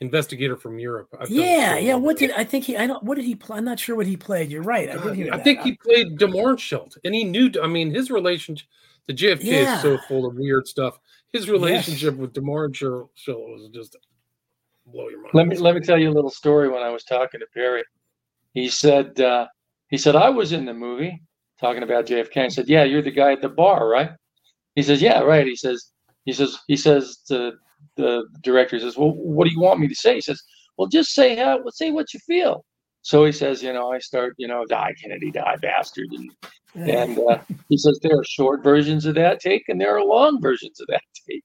[0.00, 1.08] investigator from Europe.
[1.18, 1.94] I've yeah, yeah.
[1.94, 2.76] What did I think he?
[2.76, 3.02] I don't.
[3.02, 3.56] What did he play?
[3.56, 4.50] I'm not sure what he played.
[4.50, 4.90] You're right.
[4.90, 6.26] I, did I think he played de
[7.04, 7.50] and he knew.
[7.62, 8.68] I mean, his relationship.
[9.06, 9.76] The JFK yeah.
[9.76, 10.98] is so full of weird stuff.
[11.32, 12.20] His relationship yes.
[12.20, 13.96] with de was just
[14.86, 15.30] blow your mind.
[15.32, 16.68] Let me let me tell you a little story.
[16.68, 17.84] When I was talking to Perry,
[18.52, 19.46] he said uh,
[19.88, 21.22] he said I was in the movie
[21.60, 24.10] talking about JFK and said, "Yeah, you're the guy at the bar, right?"
[24.74, 25.90] He says, "Yeah, right." He says,
[26.24, 27.52] "He says, he says to
[27.96, 30.42] the director, he says, well, what do you want me to say?" He says,
[30.76, 32.64] "Well, just say how, say what you feel."
[33.08, 36.30] so he says, you know, I start, you know, die Kennedy, die bastard, and
[36.74, 37.38] and uh,
[37.70, 40.86] he says there are short versions of that take and there are long versions of
[40.88, 41.44] that take.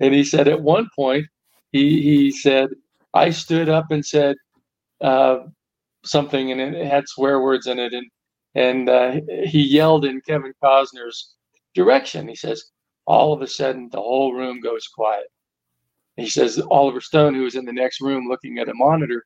[0.00, 1.26] And he said at one point,
[1.72, 2.70] he he said,
[3.12, 4.36] I stood up and said
[5.02, 5.40] uh,
[6.04, 8.06] something, and it had swear words in it, and
[8.54, 11.34] and uh, he yelled in Kevin Costner's
[11.74, 12.28] direction.
[12.28, 12.64] He says,
[13.06, 15.26] all of a sudden, the whole room goes quiet.
[16.16, 19.24] He says Oliver Stone, who was in the next room looking at a monitor,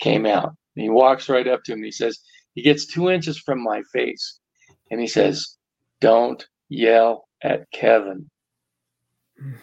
[0.00, 0.54] came out.
[0.76, 1.82] And he walks right up to him.
[1.82, 2.18] He says,
[2.54, 4.40] he gets two inches from my face.
[4.90, 5.56] And he says,
[6.00, 8.30] Don't yell at Kevin.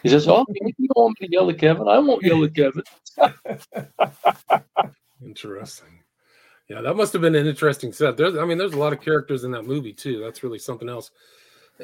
[0.02, 1.88] He says, Oh, you don't want me to yell at Kevin?
[1.88, 2.82] I won't yell at Kevin.
[5.24, 6.00] interesting.
[6.72, 8.16] Yeah, that must have been an interesting set.
[8.16, 10.20] There's, I mean, there's a lot of characters in that movie too.
[10.20, 11.10] That's really something else.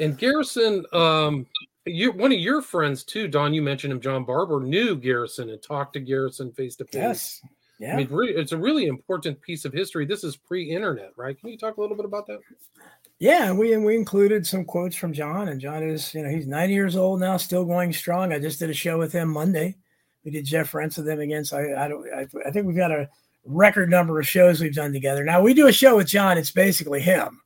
[0.01, 1.47] And Garrison, um,
[1.85, 3.53] you one of your friends too, Don.
[3.53, 6.95] You mentioned him, John Barbour, knew Garrison and talked to Garrison face to face.
[6.95, 7.43] Yes.
[7.79, 7.95] Yeah.
[7.95, 10.07] I mean, it's a really important piece of history.
[10.07, 11.39] This is pre-internet, right?
[11.39, 12.41] Can you talk a little bit about that?
[13.19, 16.73] Yeah, we we included some quotes from John, and John is, you know, he's 90
[16.73, 18.33] years old now, still going strong.
[18.33, 19.77] I just did a show with him Monday.
[20.25, 21.45] We did Jeff Rense with him again.
[21.45, 23.09] So I, I don't, I, I think we've got a
[23.49, 25.25] record number of shows we've done together.
[25.25, 26.39] Now we do a show with John.
[26.39, 27.41] It's basically him.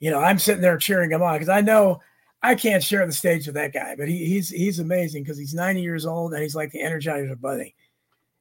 [0.00, 2.00] You know, I'm sitting there cheering him on because I know
[2.42, 5.54] I can't share the stage with that guy, but he, he's he's amazing because he's
[5.54, 7.74] 90 years old and he's like the Energizer Bunny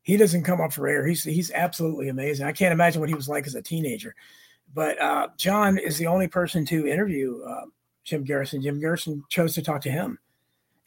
[0.03, 1.07] he doesn't come up for air.
[1.07, 2.45] He's he's absolutely amazing.
[2.45, 4.13] I can't imagine what he was like as a teenager.
[4.73, 7.65] But uh, John is the only person to interview uh,
[8.03, 8.61] Jim Garrison.
[8.61, 10.19] Jim Garrison chose to talk to him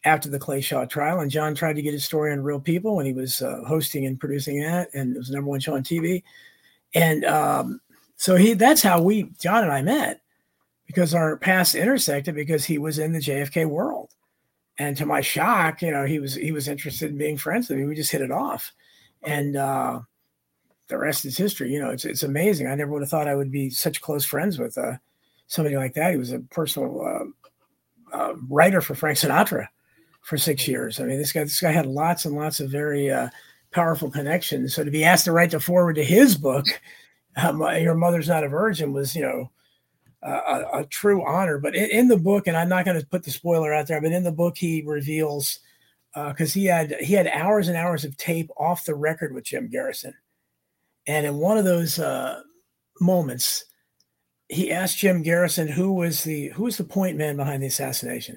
[0.07, 2.97] after the Clay Shaw trial, and John tried to get his story on Real People
[2.97, 5.83] when he was uh, hosting and producing that, and it was number one show on
[5.83, 6.23] TV.
[6.95, 7.81] And um,
[8.17, 10.21] so he that's how we John and I met
[10.87, 14.15] because our paths intersected because he was in the JFK world.
[14.79, 17.79] And to my shock, you know, he was he was interested in being friends with
[17.79, 17.85] me.
[17.85, 18.73] We just hit it off
[19.23, 20.01] and uh,
[20.87, 21.73] the rest is history.
[21.73, 22.69] You know, it's it's amazing.
[22.69, 24.99] I never would have thought I would be such close friends with uh,
[25.49, 26.13] somebody like that.
[26.13, 29.67] He was a personal uh, uh writer for Frank Sinatra
[30.27, 30.99] for six years.
[30.99, 33.29] I mean, this guy this guy had lots and lots of very uh,
[33.71, 34.75] powerful connections.
[34.75, 36.67] So to be asked to write the forward to his book,
[37.37, 39.51] um, "Your Mother's Not a Virgin," was you know.
[40.23, 43.23] A, a, true honor, but in, in the book, and I'm not going to put
[43.23, 45.61] the spoiler out there, but in the book, he reveals
[46.15, 49.45] because uh, he had he had hours and hours of tape off the record with
[49.45, 50.15] Jim Garrison,
[51.07, 52.41] and in one of those uh,
[53.01, 53.67] moments,
[54.49, 58.37] he asked Jim Garrison who was the who was the point man behind the assassination.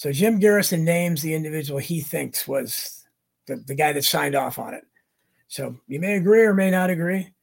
[0.00, 3.04] So Jim Garrison names the individual he thinks was
[3.46, 4.84] the, the guy that signed off on it.
[5.48, 7.34] So you may agree or may not agree,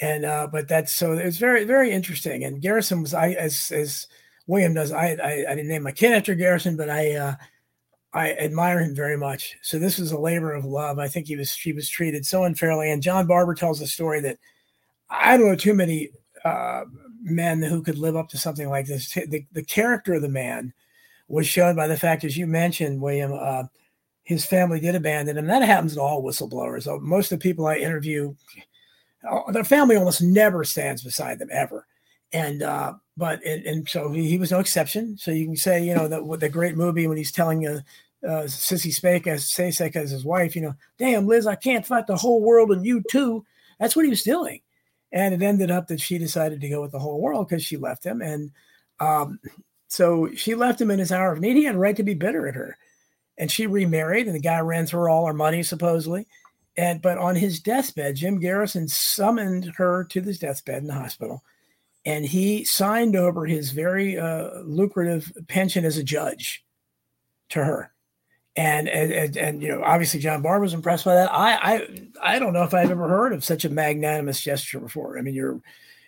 [0.00, 2.44] and uh, but that's so it's very very interesting.
[2.44, 4.06] And Garrison was I as as
[4.46, 4.92] William does.
[4.92, 7.34] I I, I didn't name my kid after Garrison, but I uh,
[8.14, 9.58] I admire him very much.
[9.60, 10.98] So this was a labor of love.
[10.98, 12.90] I think he was he was treated so unfairly.
[12.90, 14.38] And John Barbour tells a story that
[15.10, 16.08] I don't know too many
[16.46, 16.84] uh,
[17.20, 19.12] men who could live up to something like this.
[19.12, 20.72] The, the character of the man
[21.28, 23.64] was shown by the fact, as you mentioned, William, uh,
[24.22, 25.46] his family did abandon him.
[25.46, 27.00] That happens to all whistleblowers.
[27.02, 28.34] Most of the people I interview,
[29.28, 31.86] uh, their family almost never stands beside them ever.
[32.32, 35.16] And uh, but and, and so he, he, was no exception.
[35.16, 37.80] So you can say, you know, the, the great movie when he's telling uh,
[38.24, 42.08] uh, Sissy Spacek as Spacek as his wife, you know, damn Liz, I can't fight
[42.08, 43.44] the whole world and you too.
[43.78, 44.60] That's what he was doing,
[45.12, 47.76] and it ended up that she decided to go with the whole world because she
[47.76, 48.50] left him, and
[48.98, 49.38] um,
[49.88, 51.56] so she left him in his hour of need.
[51.56, 52.76] He had a right to be bitter at her,
[53.38, 56.26] and she remarried, and the guy ran through all her money supposedly,
[56.76, 61.42] and but on his deathbed, Jim Garrison summoned her to his deathbed in the hospital,
[62.04, 66.64] and he signed over his very uh, lucrative pension as a judge
[67.50, 67.92] to her
[68.56, 71.32] and, and and, you know obviously John Barr was impressed by that.
[71.32, 71.88] I I
[72.22, 75.18] I don't know if I've ever heard of such a magnanimous gesture before.
[75.18, 75.60] I mean, you're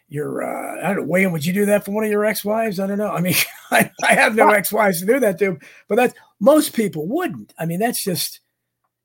[0.09, 2.81] you're uh, I don't know, Wayne, would you do that for one of your ex-wives?
[2.81, 3.11] I don't know.
[3.11, 3.35] I mean,
[3.71, 7.53] I, I have no ex-wives to do that to, but that's most people wouldn't.
[7.59, 8.41] I mean, that's just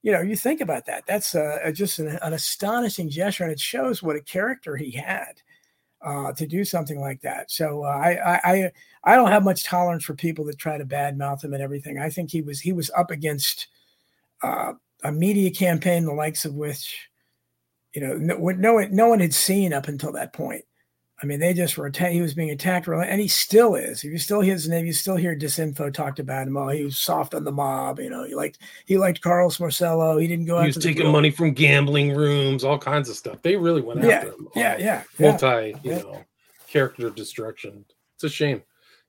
[0.03, 1.05] you know, you think about that.
[1.07, 5.41] That's uh, just an, an astonishing gesture, and it shows what a character he had
[6.03, 7.49] uh, to do something like that.
[7.49, 8.71] So uh, I, I
[9.05, 11.97] I don't have much tolerance for people that try to badmouth him and everything.
[11.97, 13.67] I think he was he was up against
[14.41, 17.09] uh, a media campaign the likes of which
[17.93, 20.65] you know no, no one no one had seen up until that point.
[21.23, 22.11] I mean, they just were attacked.
[22.11, 24.03] He was being attacked, and he still is.
[24.03, 26.57] If you still hear his name, you still hear disinfo talked about him.
[26.57, 28.01] Oh, he was soft on the mob.
[28.01, 30.17] You know, he liked he liked Carlos Marcello.
[30.17, 30.59] He didn't go.
[30.59, 33.41] He was taking money from gambling rooms, all kinds of stuff.
[33.41, 34.49] They really went yeah, after him.
[34.53, 35.61] Yeah, yeah, multi, yeah.
[35.61, 35.97] you yeah.
[35.99, 36.25] know,
[36.67, 37.85] character destruction.
[38.15, 38.61] It's a shame.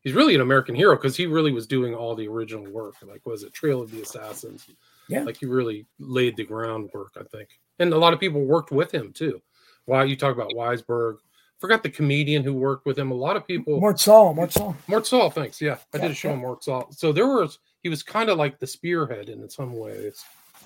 [0.04, 2.94] He's really an American hero because he really was doing all the original work.
[3.02, 4.68] Like, was it Trail of the Assassins?
[5.08, 7.48] Yeah, like he really laid the groundwork, I think,
[7.80, 9.42] and a lot of people worked with him too
[9.86, 11.16] Why you talk about Weisberg?
[11.64, 13.10] Forgot the comedian who worked with him.
[13.10, 13.80] A lot of people.
[13.80, 14.34] Mort Sahl.
[14.34, 14.76] Mort Sahl.
[14.86, 15.30] Mort Sahl.
[15.30, 15.62] Thanks.
[15.62, 16.34] Yeah, I Yeah, did a show yeah.
[16.34, 16.88] on Mort Sahl.
[16.90, 20.22] So there was he was kind of like the spearhead in some ways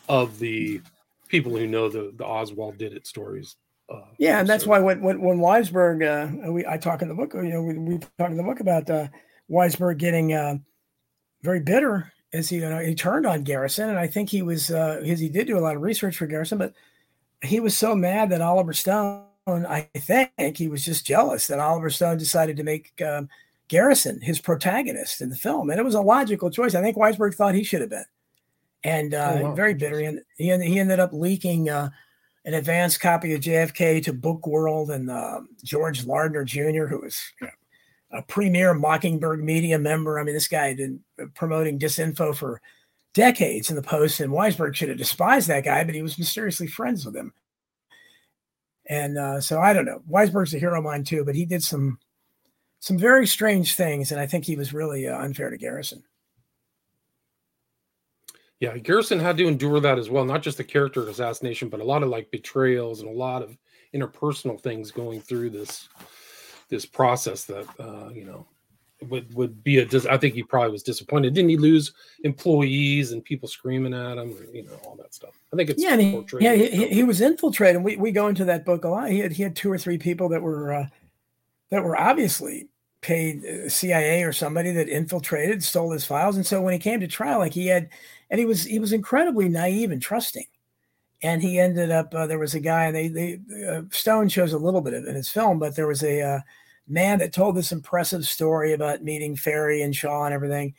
[0.09, 0.81] of the
[1.29, 3.55] people who know the the Oswald did it stories.
[3.89, 7.07] Uh, Yeah, and that's so- why when when, when Weisberg, uh, we I talk in
[7.07, 9.07] the book, you know, we, we talk in the book about uh,
[9.49, 10.57] Weisberg getting uh,
[11.43, 14.73] very bitter as he you know, he turned on Garrison, and I think he was
[14.73, 16.75] uh, because he did do a lot of research for Garrison, but
[17.41, 21.91] he was so mad that Oliver Stone, I think he was just jealous that Oliver
[21.91, 23.29] Stone decided to make um,
[23.69, 26.75] Garrison his protagonist in the film, and it was a logical choice.
[26.75, 28.05] I think Weisberg thought he should have been,
[28.85, 29.55] and uh, Oh, wow.
[29.55, 30.01] very bitter.
[30.01, 31.69] And he he ended up leaking.
[31.69, 31.91] Uh,
[32.45, 37.21] an advanced copy of JFK to Book World and um, George Lardner Jr., who was
[38.11, 40.19] a premier Mockingbird media member.
[40.19, 41.01] I mean, this guy had been
[41.35, 42.63] promoting disinfo for
[43.13, 46.69] decades in the Post, and Weisberg should have despised that guy, but he was mysteriously
[46.69, 47.35] friends with him.
[48.89, 50.03] And uh, so I don't know.
[50.09, 51.99] Weisberg's a hero of mine too, but he did some
[52.81, 56.05] some very strange things, and I think he was really uh, unfair to Garrison.
[58.61, 61.85] Yeah, Garrison had to endure that as well, not just the character assassination, but a
[61.85, 63.57] lot of like betrayals and a lot of
[63.95, 65.89] interpersonal things going through this
[66.69, 68.47] this process that uh, you know
[69.03, 71.35] would would be a dis- I think he probably was disappointed.
[71.35, 71.93] Didn't he lose
[72.25, 75.35] employees and people screaming at him, you know, all that stuff.
[75.53, 77.83] I think it's yeah, he, yeah, he, he, was infiltrated.
[77.83, 79.11] We we go into that book a lot.
[79.11, 80.87] He had he had two or three people that were uh,
[81.71, 82.69] that were obviously
[83.01, 87.01] paid uh, CIA or somebody that infiltrated, stole his files, and so when he came
[87.01, 87.89] to trial, like he had,
[88.31, 90.47] and he was he was incredibly naive and trusting,
[91.23, 94.53] and he ended up uh, there was a guy, and they they uh, Stone shows
[94.53, 96.41] a little bit of it in his film, but there was a uh,
[96.89, 100.75] man that told this impressive story about meeting Ferrie and Shaw and everything,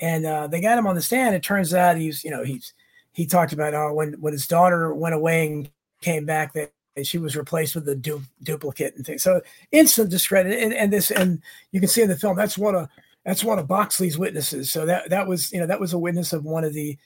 [0.00, 1.34] and uh, they got him on the stand.
[1.34, 2.72] It turns out he's you know he's
[3.12, 5.70] he talked about uh, when when his daughter went away and
[6.00, 9.22] came back that she was replaced with a du- duplicate and things.
[9.22, 9.40] So
[9.72, 11.42] instant discredit and, and this and
[11.72, 12.88] you can see in the film that's one of
[13.24, 14.72] that's one of Boxley's witnesses.
[14.72, 16.96] So that that was you know that was a witness of one of the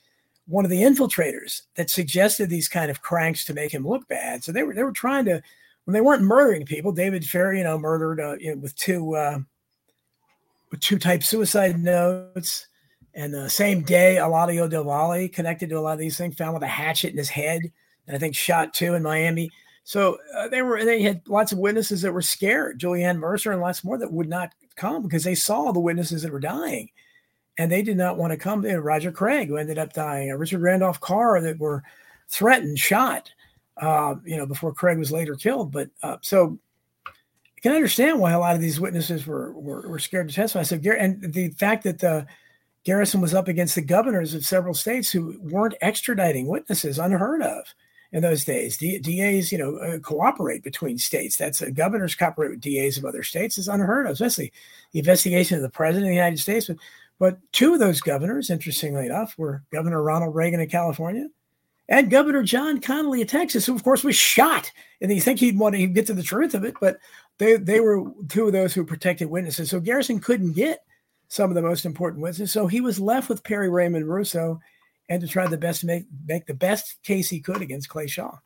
[0.47, 4.45] one of the infiltrators that suggested these kind of cranks to make him look bad.
[4.45, 5.43] So they were they were trying to
[5.85, 6.92] when they weren't murdering people.
[6.92, 9.38] David Ferrie, you know, murdered uh, you know, with two uh,
[10.70, 12.68] with two type suicide notes.
[13.16, 16.55] And the same day, Eladio Del Valle, connected to a lot of these things, found
[16.55, 17.61] with a hatchet in his head,
[18.07, 19.51] and I think shot two in Miami.
[19.85, 23.53] So uh, they were they had lots of witnesses that were scared, Julia Ann Mercer
[23.53, 26.88] and lots more that would not come because they saw the witnesses that were dying,
[27.59, 28.62] and they did not want to come.
[28.62, 31.85] There, Roger Craig, who ended up dying, Richard Randolph Carr, that were
[32.29, 33.31] threatened, shot,
[33.76, 35.72] uh, you know, before Craig was later killed.
[35.72, 36.58] But uh, so
[37.06, 40.62] you can understand why a lot of these witnesses were were, were scared to testify.
[40.62, 42.26] So and the fact that the
[42.84, 47.64] Garrison was up against the governors of several states who weren't extraditing witnesses, unheard of
[48.12, 48.76] in those days.
[48.76, 51.37] D- DAs, you know, uh, cooperate between states.
[51.37, 54.52] That's uh, governors cooperate with DAs of other states is unheard of, especially
[54.92, 56.66] the investigation of the president of the United States.
[56.66, 56.76] But,
[57.18, 61.28] but two of those governors, interestingly enough, were Governor Ronald Reagan of California
[61.88, 64.70] and Governor John Connolly of Texas, who of course was shot.
[65.01, 66.99] And you think he'd want to get to the truth of it, but
[67.38, 69.70] they they were two of those who protected witnesses.
[69.70, 70.85] So Garrison couldn't get
[71.29, 72.53] some of the most important witnesses.
[72.53, 74.61] So he was left with Perry Raymond Russo
[75.09, 78.07] and to try the best to make make the best case he could against Clay
[78.07, 78.38] Shaw.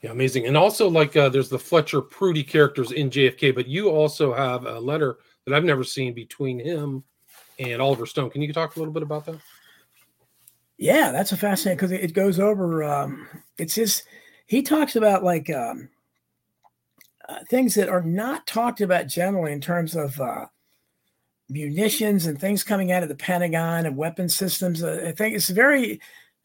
[0.00, 0.46] Yeah, amazing.
[0.46, 4.66] And also, like, uh, there's the Fletcher Prouty characters in JFK, but you also have
[4.66, 7.04] a letter that I've never seen between him
[7.60, 8.30] and Oliver Stone.
[8.30, 9.36] Can you talk a little bit about that?
[10.82, 12.82] Yeah, that's a fascinating because it goes over.
[12.82, 14.02] Um, it's his.
[14.46, 15.88] He talks about like um,
[17.28, 20.46] uh, things that are not talked about generally in terms of uh,
[21.48, 24.82] munitions and things coming out of the Pentagon and weapon systems.
[24.82, 26.00] Uh, I think it's very.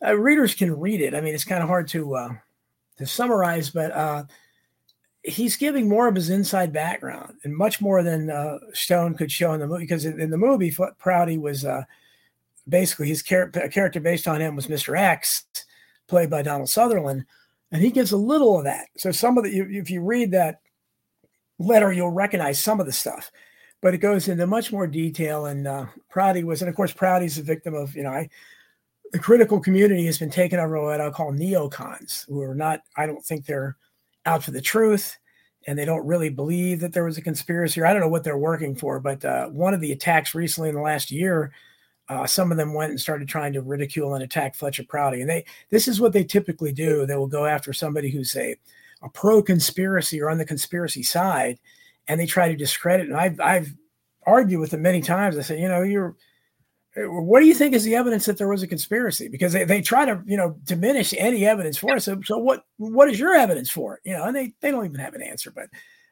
[0.05, 1.15] Uh, readers can read it.
[1.15, 2.29] I mean, it's kind of hard to uh,
[2.99, 4.25] to summarize, but uh,
[5.23, 9.61] he's giving more of his inside background and much more than Stone could show in
[9.61, 9.85] the movie.
[9.85, 11.65] Because in, in the movie, Prouty was
[12.67, 14.97] basically his char- character based on him was Mr.
[14.97, 15.45] X,
[16.07, 17.25] played by Donald Sutherland,
[17.71, 18.87] and he gives a little of that.
[18.97, 20.61] So some of the if you read that
[21.59, 23.31] letter, you'll recognize some of the stuff,
[23.81, 25.45] but it goes into much more detail.
[25.47, 28.29] And uh, Prouty was, and of course, Prouty's a victim of you know I.
[29.13, 32.81] The critical community has been taken over by what I'll call neocons, who are not,
[32.97, 33.77] I don't think they're
[34.25, 35.17] out for the truth
[35.67, 37.81] and they don't really believe that there was a conspiracy.
[37.81, 40.69] Or I don't know what they're working for, but uh, one of the attacks recently
[40.69, 41.51] in the last year,
[42.09, 45.21] uh, some of them went and started trying to ridicule and attack Fletcher Prouty.
[45.21, 47.05] And they this is what they typically do.
[47.05, 48.55] They will go after somebody who's a,
[49.01, 51.59] a pro conspiracy or on the conspiracy side,
[52.07, 53.07] and they try to discredit.
[53.07, 53.73] And I've I've
[54.25, 55.37] argued with them many times.
[55.37, 56.15] I say, you know, you're
[57.05, 59.27] what do you think is the evidence that there was a conspiracy?
[59.27, 62.01] Because they, they try to, you know, diminish any evidence for it.
[62.01, 64.01] So, so what what is your evidence for it?
[64.03, 65.51] You know, and they, they don't even have an answer.
[65.51, 65.69] But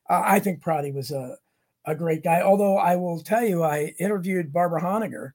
[0.10, 1.38] uh, I think Prouty was a,
[1.86, 2.42] a great guy.
[2.42, 5.32] Although I will tell you, I interviewed Barbara Honegger,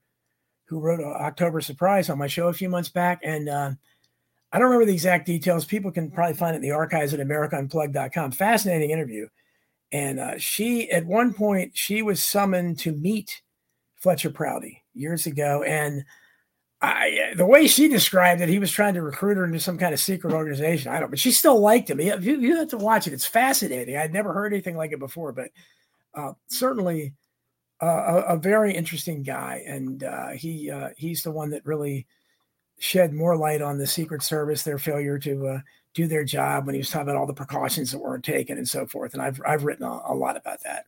[0.70, 3.20] who wrote October Surprise on my show a few months back.
[3.24, 3.72] And uh,
[4.52, 5.64] I don't remember the exact details.
[5.64, 8.30] People can probably find it in the archives at AmericaUnplugged.com.
[8.30, 9.26] Fascinating interview.
[9.90, 13.42] And uh, she, at one point, she was summoned to meet
[13.96, 15.64] Fletcher Prouty years ago.
[15.64, 16.04] And
[16.80, 19.92] I, the way she described it, he was trying to recruit her into some kind
[19.92, 20.92] of secret organization.
[20.92, 22.00] I don't, but she still liked him.
[22.00, 23.12] You, you have to watch it.
[23.12, 23.96] It's fascinating.
[23.96, 25.48] I'd never heard anything like it before, but
[26.14, 27.14] uh, certainly
[27.82, 29.62] uh, a, a, very interesting guy.
[29.66, 32.06] And uh, he uh, he's the one that really
[32.78, 35.60] shed more light on the Secret Service, their failure to uh,
[35.94, 38.68] do their job when he was talking about all the precautions that weren't taken and
[38.68, 39.14] so forth.
[39.14, 40.84] And I've I've written a, a lot about that.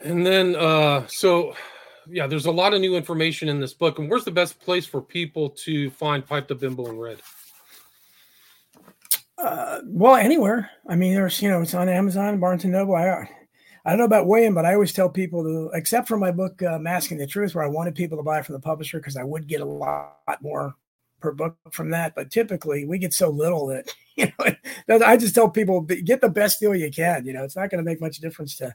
[0.00, 1.54] And then, uh, so
[2.08, 3.98] yeah, there's a lot of new information in this book.
[3.98, 7.18] And where's the best place for people to find Pipe the Bimbo in Red?
[9.38, 10.70] Uh, well, anywhere.
[10.88, 12.94] I mean, there's, you know, it's on Amazon, Barnes and Noble.
[12.94, 13.28] I,
[13.84, 16.62] I don't know about William, but I always tell people to, except for my book,
[16.62, 19.24] uh, Masking the Truth, where I wanted people to buy from the publisher because I
[19.24, 20.74] would get a lot more
[21.20, 22.14] per book from that.
[22.14, 24.32] But typically, we get so little that, you
[24.88, 27.24] know, I just tell people get the best deal you can.
[27.26, 28.74] You know, it's not going to make much difference to,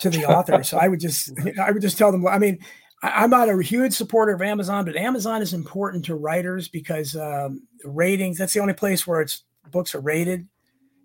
[0.00, 0.62] to the author.
[0.64, 2.26] so I would just I would just tell them.
[2.26, 2.58] I mean,
[3.02, 7.14] I, am not a huge supporter of Amazon, but Amazon is important to writers because
[7.14, 8.38] um, ratings.
[8.38, 10.48] That's the only place where it's books are rated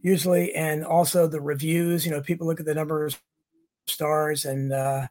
[0.04, 2.06] usually, and also the reviews.
[2.06, 3.20] You know, people look at the number of
[3.88, 5.08] stars, and uh,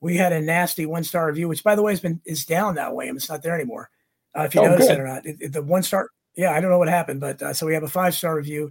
[0.00, 2.74] we had a nasty one star review, which by the way has been is down
[2.74, 3.08] that way.
[3.08, 3.88] It's not there anymore.
[4.36, 4.98] Uh, if you oh, notice good.
[4.98, 6.10] it or not, it, it, the one star.
[6.36, 8.70] Yeah, I don't know what happened, but uh, so we have a five star review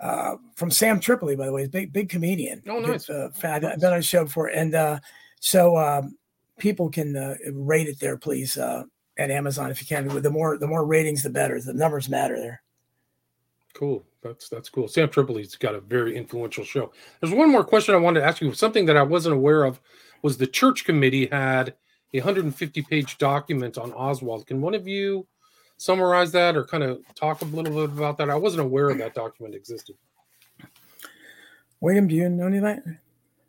[0.00, 2.62] uh, from Sam Tripoli, by the way, big big comedian.
[2.68, 3.08] Oh, nice.
[3.08, 5.00] Uh, I've been on a show before, and uh,
[5.40, 6.16] so um,
[6.58, 8.84] people can uh, rate it there, please, uh,
[9.18, 10.08] at Amazon if you can.
[10.22, 11.60] The more the more ratings, the better.
[11.60, 12.62] The numbers matter there.
[13.74, 14.04] Cool.
[14.22, 14.88] That's that's cool.
[14.88, 16.92] Sam Tripoli's got a very influential show.
[17.20, 18.52] There's one more question I wanted to ask you.
[18.52, 19.80] Something that I wasn't aware of
[20.22, 21.74] was the church committee had
[22.12, 24.46] a 150 page document on Oswald.
[24.46, 25.26] Can one of you
[25.76, 28.30] summarize that or kind of talk a little bit about that?
[28.30, 29.96] I wasn't aware of that document existed.
[31.80, 32.82] William, do you know any of that?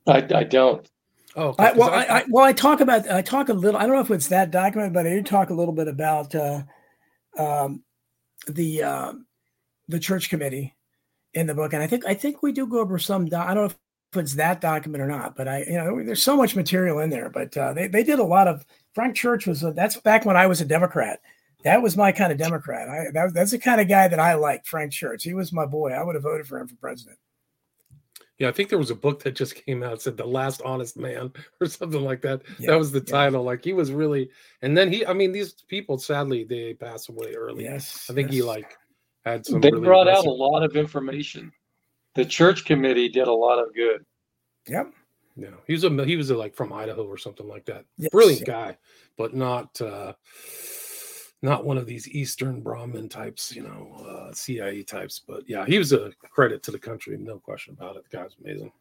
[0.07, 0.87] I, I don't.
[1.35, 1.63] Oh, okay.
[1.63, 3.79] I, well, I, I, well, I talk about I talk a little.
[3.79, 6.33] I don't know if it's that document, but I do talk a little bit about
[6.35, 6.63] uh,
[7.37, 7.83] um,
[8.47, 9.13] the uh,
[9.89, 10.75] the church committee
[11.33, 13.25] in the book, and I think I think we do go over some.
[13.25, 13.77] Do- I don't know if
[14.15, 17.29] it's that document or not, but I you know there's so much material in there.
[17.29, 18.65] But uh, they they did a lot of.
[18.95, 21.19] Frank Church was a, that's back when I was a Democrat,
[21.63, 22.89] that was my kind of Democrat.
[22.89, 25.23] I, that, that's the kind of guy that I like, Frank Church.
[25.23, 25.91] He was my boy.
[25.91, 27.17] I would have voted for him for president.
[28.37, 30.95] Yeah, I think there was a book that just came out said "The Last Honest
[30.95, 32.41] Man" or something like that.
[32.57, 33.41] Yeah, that was the title.
[33.41, 33.47] Yeah.
[33.47, 34.29] Like he was really,
[34.61, 35.05] and then he.
[35.05, 37.65] I mean, these people sadly they pass away early.
[37.65, 38.35] Yes, I think yes.
[38.35, 38.77] he like
[39.31, 39.61] had some.
[39.61, 41.51] They really brought out a lot of information.
[42.15, 44.05] The church committee did a lot of good.
[44.67, 44.93] Yep.
[45.35, 47.85] Yeah, he was a he was a, like from Idaho or something like that.
[47.97, 48.53] Yes, Brilliant yeah.
[48.53, 48.77] guy,
[49.17, 49.79] but not.
[49.81, 50.13] uh
[51.41, 55.21] not one of these Eastern Brahmin types, you know, uh, CIA types.
[55.25, 58.03] But yeah, he was a credit to the country, no question about it.
[58.09, 58.71] The guy's amazing.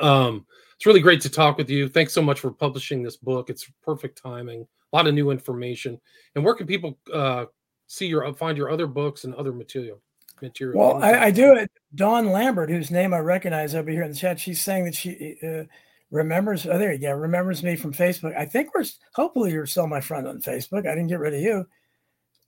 [0.00, 0.46] Um,
[0.76, 1.88] it's really great to talk with you.
[1.88, 3.50] Thanks so much for publishing this book.
[3.50, 6.00] It's perfect timing, a lot of new information.
[6.34, 7.46] And where can people uh,
[7.88, 10.00] see your find your other books and other material?
[10.40, 10.78] Material.
[10.78, 11.68] Well, I, I do it.
[11.96, 15.36] Dawn Lambert, whose name I recognize over here in the chat, she's saying that she
[15.42, 15.64] uh,
[16.10, 18.36] remembers oh there you go remembers me from facebook.
[18.36, 18.84] I think we're
[19.14, 20.86] hopefully you're still my friend on facebook.
[20.86, 21.66] I didn't get rid of you.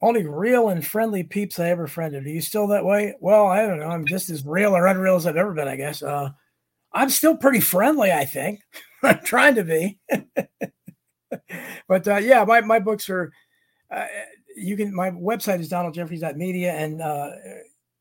[0.03, 2.25] Only real and friendly peeps i ever friended.
[2.25, 3.15] Are you still that way?
[3.21, 3.89] Well i don't know.
[3.89, 6.03] I'm just as real or unreal as i've ever been i guess.
[6.03, 6.31] Uh,
[6.93, 8.61] i'm still pretty friendly i think.
[9.03, 9.99] I'm trying to be.
[11.87, 13.33] But uh, yeah my, my books are
[13.91, 14.07] uh,
[14.61, 17.31] you can my website is donaldjeffries.media and uh,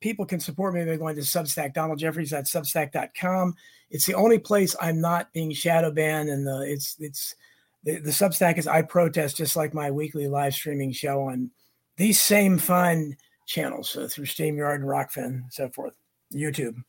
[0.01, 3.55] people can support me by going to substack donaldjeffries.substack.com
[3.89, 7.36] it's the only place I'm not being shadow banned, and the it's it's
[7.84, 11.51] the, the Substack is I protest just like my weekly live streaming show on
[11.97, 15.93] these same fun channels so through StreamYard and Rokfin and so forth,
[16.34, 16.84] YouTube.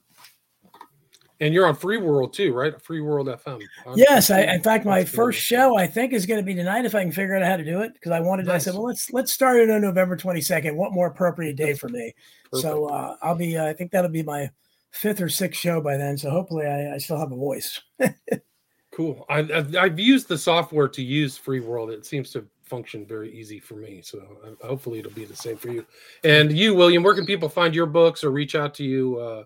[1.40, 2.80] And you're on Free World too, right?
[2.82, 3.62] Free World FM.
[3.94, 6.94] Yes, I, in fact, my first show I think is going to be tonight if
[6.94, 8.46] I can figure out how to do it because I wanted.
[8.46, 8.64] Nice.
[8.64, 10.74] To, I said, well, let's let's start it on November 22nd.
[10.74, 12.14] What more appropriate day for me?
[12.52, 12.62] Perfect.
[12.62, 13.56] So uh, I'll be.
[13.56, 14.50] Uh, I think that'll be my
[14.90, 16.18] fifth or sixth show by then.
[16.18, 17.80] So hopefully I, I still have a voice.
[18.92, 19.24] cool.
[19.28, 21.90] I, I've, I've, used the software to use Free World.
[21.90, 24.00] It seems to function very easy for me.
[24.02, 25.86] So uh, hopefully it'll be the same for you.
[26.24, 29.44] And you, William, where can people find your books or reach out to you uh,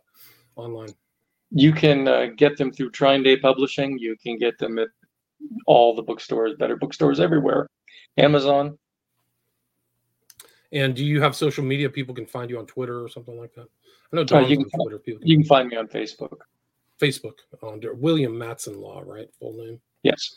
[0.56, 0.94] online?
[1.50, 3.98] You can uh, get them through Trine Day Publishing.
[3.98, 4.88] You can get them at
[5.66, 7.68] all the bookstores, better bookstores everywhere,
[8.16, 8.78] Amazon.
[10.72, 11.88] And do you have social media?
[11.88, 13.68] People can find you on Twitter or something like that.
[14.12, 14.98] I know Uh, you can- Twitter.
[14.98, 16.36] People can You can find me on Facebook.
[17.00, 19.28] Facebook under William Matson Law, right?
[19.38, 19.80] Full name.
[20.02, 20.36] Yes.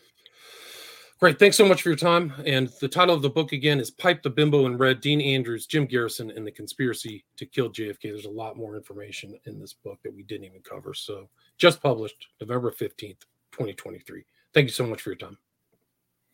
[1.20, 1.40] Great.
[1.40, 2.32] Thanks so much for your time.
[2.46, 5.66] And the title of the book again is Pipe the Bimbo in Red, Dean Andrews,
[5.66, 8.02] Jim Garrison, and the Conspiracy to Kill JFK.
[8.04, 10.94] There's a lot more information in this book that we didn't even cover.
[10.94, 14.26] So just published November 15th, 2023.
[14.54, 15.40] Thank you so much for your time.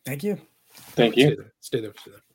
[0.04, 0.38] Thank you.
[0.74, 1.28] Thank you.
[1.28, 1.52] Stay there.
[1.60, 1.94] Stay there.
[1.96, 2.33] Stay there.